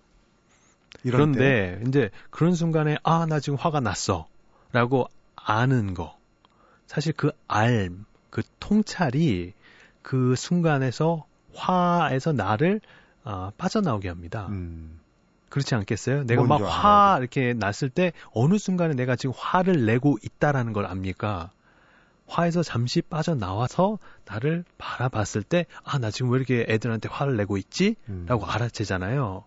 그런데 1.03 1.79
때. 1.83 1.89
이제 1.89 2.11
그런 2.31 2.55
순간에 2.55 2.97
아 3.03 3.27
나 3.27 3.39
지금 3.41 3.59
화가 3.59 3.81
났어라고 3.81 5.09
아는 5.37 5.95
거 5.95 6.17
사실 6.87 7.13
그 7.13 7.31
알, 7.47 7.91
그 8.31 8.43
통찰이 8.61 9.53
그 10.03 10.35
순간에서 10.37 11.27
화에서 11.55 12.33
나를 12.33 12.81
어, 13.25 13.51
빠져나오게 13.57 14.09
합니다. 14.09 14.47
음. 14.51 15.01
그렇지 15.55 15.77
않겠어요? 15.77 16.25
내가 16.25 16.43
막 16.43 16.61
화 16.63 17.17
이렇게 17.21 17.53
났을 17.55 17.89
때 17.89 18.13
어느 18.33 18.59
순간에 18.59 18.95
내가 18.95 19.15
지금 19.15 19.33
화를 19.39 19.87
내고 19.87 20.19
있다라는 20.21 20.73
걸 20.73 20.85
압니까? 20.87 21.53
화에서 22.27 22.65
잠시 22.65 23.03
빠져나와서 23.03 24.01
나를 24.25 24.65
바라봤을 24.79 25.45
때, 25.45 25.67
아, 25.85 25.99
나 25.99 26.11
지금 26.11 26.33
왜 26.33 26.39
이렇게 26.39 26.67
애들한테 26.69 27.09
화를 27.09 27.37
내고 27.37 27.57
있지? 27.57 27.95
음. 28.09 28.25
라고 28.27 28.47
알아채잖아요. 28.47 29.45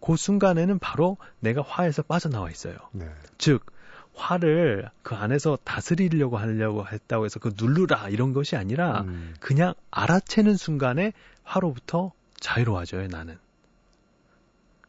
그 0.00 0.16
순간에는 0.16 0.78
바로 0.78 1.18
내가 1.40 1.60
화에서 1.60 2.02
빠져나와 2.02 2.50
있어요. 2.50 2.76
네. 2.92 3.06
즉, 3.36 3.66
화를 4.14 4.88
그 5.02 5.14
안에서 5.14 5.58
다스리려고 5.64 6.38
하려고 6.38 6.86
했다고 6.86 7.26
해서 7.26 7.40
그 7.40 7.52
누르라 7.58 8.08
이런 8.08 8.32
것이 8.32 8.56
아니라 8.56 9.02
음. 9.02 9.34
그냥 9.40 9.74
알아채는 9.90 10.56
순간에 10.56 11.12
화로부터 11.42 12.12
자유로워져요, 12.40 13.08
나는. 13.08 13.36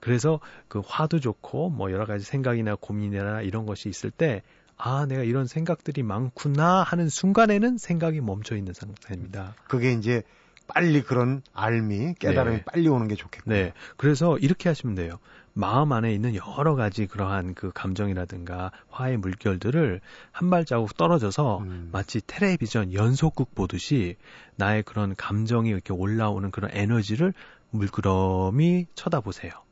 그래서 0.03 0.41
그 0.67 0.81
화도 0.85 1.21
좋고 1.21 1.69
뭐 1.69 1.89
여러 1.93 2.05
가지 2.05 2.25
생각이나 2.25 2.75
고민이나 2.75 3.41
이런 3.41 3.65
것이 3.65 3.87
있을 3.87 4.11
때 4.11 4.41
아, 4.75 5.05
내가 5.05 5.23
이런 5.23 5.47
생각들이 5.47 6.03
많구나 6.03 6.83
하는 6.83 7.07
순간에는 7.07 7.77
생각이 7.77 8.19
멈춰 8.19 8.57
있는 8.57 8.73
상태입니다. 8.73 9.55
그게 9.69 9.93
이제 9.93 10.23
빨리 10.67 11.03
그런 11.03 11.41
알미, 11.53 12.15
깨달음이 12.19 12.57
네. 12.57 12.63
빨리 12.65 12.89
오는 12.89 13.07
게 13.07 13.15
좋겠고요. 13.15 13.55
네. 13.55 13.71
그래서 13.95 14.37
이렇게 14.39 14.67
하시면 14.67 14.95
돼요. 14.95 15.19
마음 15.53 15.93
안에 15.93 16.13
있는 16.13 16.35
여러 16.35 16.75
가지 16.75 17.07
그러한 17.07 17.53
그 17.53 17.71
감정이라든가 17.73 18.71
화의 18.89 19.15
물결들을 19.15 20.01
한 20.33 20.49
발자국 20.49 20.97
떨어져서 20.97 21.59
음. 21.59 21.89
마치 21.93 22.19
텔레비전 22.27 22.91
연속극 22.91 23.55
보듯이 23.55 24.17
나의 24.57 24.83
그런 24.83 25.15
감정이 25.15 25.69
이렇게 25.69 25.93
올라오는 25.93 26.51
그런 26.51 26.71
에너지를 26.73 27.33
물끄러미 27.69 28.87
쳐다보세요. 28.95 29.63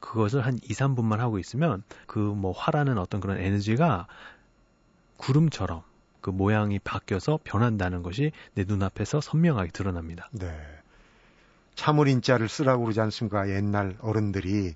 그것을 0.00 0.46
한 0.46 0.58
2, 0.62 0.68
3분만 0.68 1.16
하고 1.18 1.38
있으면 1.38 1.82
그 2.06 2.18
뭐 2.38 2.52
화라는 2.52 2.98
어떤 2.98 3.20
그런 3.20 3.38
에너지가 3.38 4.06
구름처럼 5.16 5.82
그 6.20 6.30
모양이 6.30 6.78
바뀌어서 6.78 7.38
변한다는 7.44 8.02
것이 8.02 8.32
내 8.54 8.64
눈앞에서 8.66 9.20
선명하게 9.20 9.70
드러납니다. 9.72 10.28
네. 10.32 10.50
참을 11.74 12.08
인자를 12.08 12.48
쓰라고 12.48 12.84
그러지 12.84 13.00
않습니까? 13.00 13.48
옛날 13.50 13.96
어른들이 14.00 14.74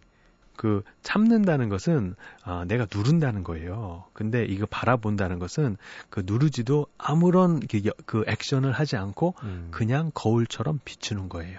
그 0.56 0.82
참는다는 1.02 1.68
것은 1.68 2.14
아, 2.44 2.64
내가 2.66 2.86
누른다는 2.92 3.42
거예요. 3.42 4.04
근데 4.12 4.44
이거 4.44 4.66
바라본다는 4.66 5.38
것은 5.38 5.76
그 6.10 6.22
누르지도 6.24 6.86
아무런 6.98 7.60
그, 7.60 7.80
그 8.06 8.24
액션을 8.26 8.72
하지 8.72 8.96
않고 8.96 9.34
음. 9.42 9.68
그냥 9.72 10.10
거울처럼 10.14 10.78
비추는 10.84 11.28
거예요. 11.28 11.58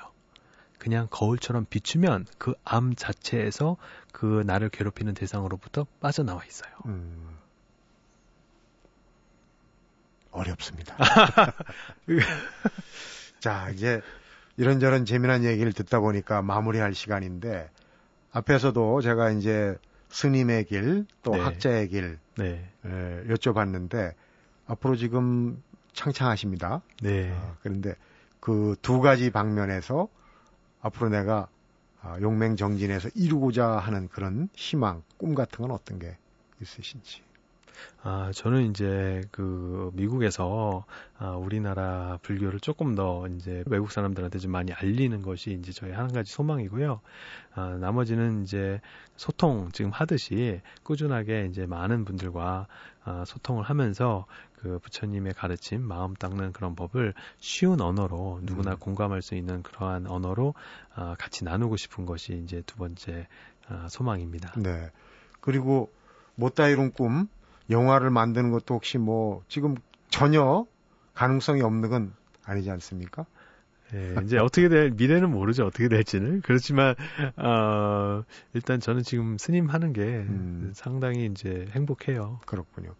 그냥 0.83 1.07
거울처럼 1.09 1.65
비추면 1.69 2.25
그 2.37 2.53
암 2.65 2.93
자체에서 2.93 3.77
그 4.11 4.43
나를 4.45 4.67
괴롭히는 4.67 5.13
대상으로부터 5.13 5.87
빠져나와 6.01 6.43
있어요. 6.43 6.73
음. 6.87 7.37
어렵습니다. 10.31 10.97
자, 13.39 13.69
이제 13.69 14.01
이런저런 14.57 15.05
재미난 15.05 15.45
얘기를 15.45 15.71
듣다 15.71 16.01
보니까 16.01 16.41
마무리할 16.41 16.93
시간인데 16.93 17.69
앞에서도 18.31 18.99
제가 19.01 19.31
이제 19.31 19.77
스님의 20.09 20.65
길, 20.65 21.05
또 21.21 21.31
네. 21.31 21.39
학자의 21.39 21.87
길 21.87 22.19
네. 22.35 22.69
에, 22.85 23.23
여쭤봤는데 23.29 24.15
앞으로 24.67 24.97
지금 24.97 25.63
창창하십니다. 25.93 26.81
네. 27.01 27.31
어, 27.31 27.55
그런데 27.61 27.95
그 28.41 28.75
두 28.81 28.99
가지 28.99 29.31
방면에서 29.31 30.09
앞으로 30.83 31.09
내가 31.09 31.47
아, 32.01 32.19
용맹정진에서 32.19 33.09
이루고자 33.15 33.65
하는 33.65 34.09
그런 34.09 34.49
희망, 34.53 35.03
꿈 35.17 35.33
같은 35.33 35.61
건 35.61 35.71
어떤 35.71 35.97
게 35.99 36.17
있으신지. 36.61 37.21
아, 38.01 38.31
저는 38.33 38.69
이제 38.69 39.21
그 39.31 39.91
미국에서 39.93 40.85
아, 41.17 41.31
우리나라 41.31 42.19
불교를 42.21 42.59
조금 42.59 42.95
더 42.95 43.27
이제 43.27 43.63
외국 43.67 43.91
사람들한테 43.91 44.39
좀 44.39 44.51
많이 44.51 44.73
알리는 44.73 45.21
것이 45.21 45.51
이제 45.51 45.71
저희 45.71 45.91
한 45.91 46.11
가지 46.11 46.31
소망이고요. 46.31 46.99
아, 47.55 47.77
나머지는 47.79 48.43
이제 48.43 48.81
소통 49.15 49.69
지금 49.71 49.91
하듯이 49.91 50.61
꾸준하게 50.83 51.47
이제 51.49 51.65
많은 51.65 52.05
분들과 52.05 52.67
아, 53.05 53.23
소통을 53.25 53.63
하면서 53.63 54.25
그 54.55 54.79
부처님의 54.79 55.33
가르침, 55.33 55.81
마음 55.81 56.13
닦는 56.13 56.53
그런 56.53 56.75
법을 56.75 57.13
쉬운 57.39 57.81
언어로 57.81 58.39
누구나 58.43 58.71
음. 58.71 58.77
공감할 58.79 59.21
수 59.21 59.35
있는 59.35 59.61
그러한 59.61 60.07
언어로 60.07 60.53
아, 60.95 61.15
같이 61.19 61.43
나누고 61.43 61.75
싶은 61.75 62.05
것이 62.05 62.41
이제 62.43 62.63
두 62.65 62.77
번째 62.77 63.27
아, 63.67 63.87
소망입니다. 63.89 64.53
네. 64.57 64.89
그리고 65.41 65.91
못다 66.35 66.67
이룬 66.69 66.91
꿈 66.91 67.27
영화를 67.69 68.09
만드는 68.09 68.51
것도 68.51 68.75
혹시 68.75 68.97
뭐 68.97 69.43
지금 69.47 69.75
전혀 70.09 70.65
가능성이 71.13 71.61
없는 71.61 71.89
건 71.89 72.13
아니지 72.43 72.69
않습니까? 72.71 73.25
예, 73.93 74.15
이제 74.23 74.37
어떻게 74.39 74.69
될 74.69 74.91
미래는 74.91 75.29
모르죠 75.29 75.65
어떻게 75.65 75.87
될지는 75.87 76.41
그렇지만 76.41 76.95
어, 77.37 78.23
일단 78.53 78.79
저는 78.79 79.03
지금 79.03 79.37
스님 79.37 79.67
하는 79.67 79.93
게 79.93 80.01
음. 80.01 80.71
상당히 80.73 81.25
이제 81.25 81.67
행복해요. 81.71 82.39
그렇군요. 82.45 82.95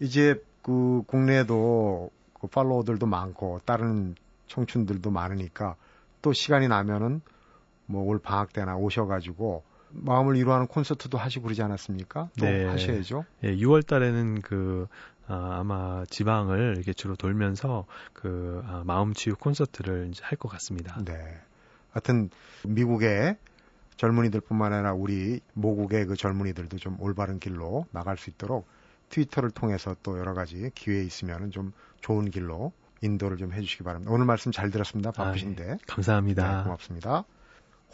이제 0.00 0.42
그 0.62 1.02
국내에도 1.06 2.10
그 2.40 2.46
팔로워들도 2.46 3.06
많고 3.06 3.60
다른 3.64 4.14
청춘들도 4.46 5.10
많으니까 5.10 5.76
또 6.22 6.32
시간이 6.32 6.68
나면은 6.68 7.20
뭐 7.86 8.04
올 8.04 8.18
방학 8.18 8.52
때나 8.52 8.76
오셔가지고 8.76 9.62
마음을 9.94 10.34
위로하는 10.34 10.66
콘서트도 10.66 11.18
하시고 11.18 11.44
그러지 11.44 11.62
않았습니까? 11.62 12.28
또 12.38 12.46
네. 12.46 12.64
하셔야죠. 12.66 13.24
예, 13.44 13.56
6월 13.56 13.86
달에는 13.86 14.40
그 14.42 14.86
아, 15.26 15.56
아마 15.60 16.04
지방을 16.10 16.74
이렇게 16.76 16.92
주로 16.92 17.16
돌면서 17.16 17.86
그 18.12 18.62
아, 18.66 18.82
마음 18.84 19.14
치유 19.14 19.34
콘서트를 19.36 20.08
이제 20.10 20.22
할 20.24 20.36
것 20.36 20.48
같습니다. 20.48 21.00
네. 21.04 21.14
하여튼 21.92 22.28
미국의 22.66 23.36
젊은이들뿐만 23.96 24.72
아니라 24.72 24.92
우리 24.92 25.40
모국의 25.54 26.06
그 26.06 26.16
젊은이들도 26.16 26.76
좀 26.78 26.96
올바른 27.00 27.38
길로 27.38 27.86
나갈 27.92 28.16
수 28.16 28.28
있도록 28.30 28.66
트위터를 29.10 29.50
통해서 29.50 29.94
또 30.02 30.18
여러 30.18 30.34
가지 30.34 30.70
기회 30.74 31.02
있으면 31.04 31.50
좀 31.52 31.72
좋은 32.00 32.30
길로 32.30 32.72
인도를 33.00 33.36
좀 33.36 33.52
해주시기 33.52 33.84
바랍니다. 33.84 34.12
오늘 34.12 34.26
말씀 34.26 34.50
잘 34.50 34.70
들었습니다. 34.70 35.12
바쁘신데. 35.12 35.64
아, 35.64 35.72
예. 35.74 35.78
감사합니다. 35.86 36.58
네, 36.58 36.62
고맙습니다. 36.64 37.24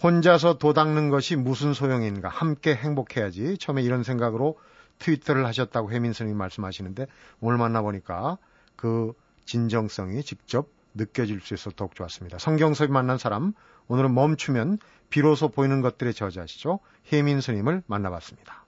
혼자서 0.02 0.58
도닦는 0.58 1.10
것이 1.10 1.36
무슨 1.36 1.74
소용인가? 1.74 2.28
함께 2.28 2.74
행복해야지. 2.74 3.58
처음에 3.58 3.82
이런 3.82 4.02
생각으로 4.02 4.58
트위터를 4.98 5.46
하셨다고 5.46 5.92
혜민 5.92 6.12
스님이 6.12 6.34
말씀하시는데 6.34 7.06
오늘 7.40 7.58
만나보니까 7.58 8.38
그 8.76 9.12
진정성이 9.44 10.22
직접 10.22 10.68
느껴질 10.94 11.40
수 11.40 11.54
있어서 11.54 11.70
더욱 11.76 11.94
좋았습니다. 11.94 12.38
성경섭이 12.38 12.90
만난 12.90 13.18
사람, 13.18 13.52
오늘은 13.88 14.14
멈추면 14.14 14.78
비로소 15.08 15.48
보이는 15.48 15.80
것들의 15.80 16.14
저자시죠. 16.14 16.80
혜민 17.12 17.40
스님을 17.40 17.82
만나봤습니다. 17.86 18.64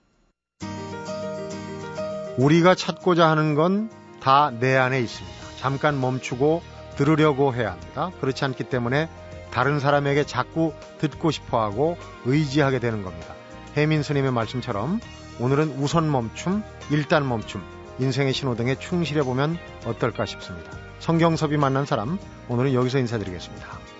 우리가 2.37 2.75
찾고자 2.75 3.29
하는 3.29 3.55
건 3.55 3.89
다 4.23 4.51
내 4.51 4.77
안에 4.77 5.01
있습니다. 5.01 5.37
잠깐 5.57 5.99
멈추고 5.99 6.61
들으려고 6.95 7.53
해야 7.53 7.73
합니다. 7.73 8.09
그렇지 8.21 8.45
않기 8.45 8.63
때문에 8.65 9.09
다른 9.53 9.79
사람에게 9.79 10.25
자꾸 10.25 10.73
듣고 10.97 11.29
싶어 11.29 11.61
하고 11.61 11.95
의지하게 12.25 12.79
되는 12.79 13.03
겁니다. 13.03 13.35
혜민 13.77 14.01
스님의 14.01 14.31
말씀처럼 14.31 14.99
오늘은 15.39 15.75
우선 15.77 16.11
멈춤, 16.11 16.63
일단 16.89 17.27
멈춤, 17.27 17.61
인생의 17.99 18.33
신호등에 18.33 18.75
충실해 18.79 19.21
보면 19.21 19.59
어떨까 19.85 20.25
싶습니다. 20.25 20.71
성경섭이 20.97 21.57
만난 21.57 21.85
사람, 21.85 22.17
오늘은 22.49 22.73
여기서 22.73 22.97
인사드리겠습니다. 22.97 23.92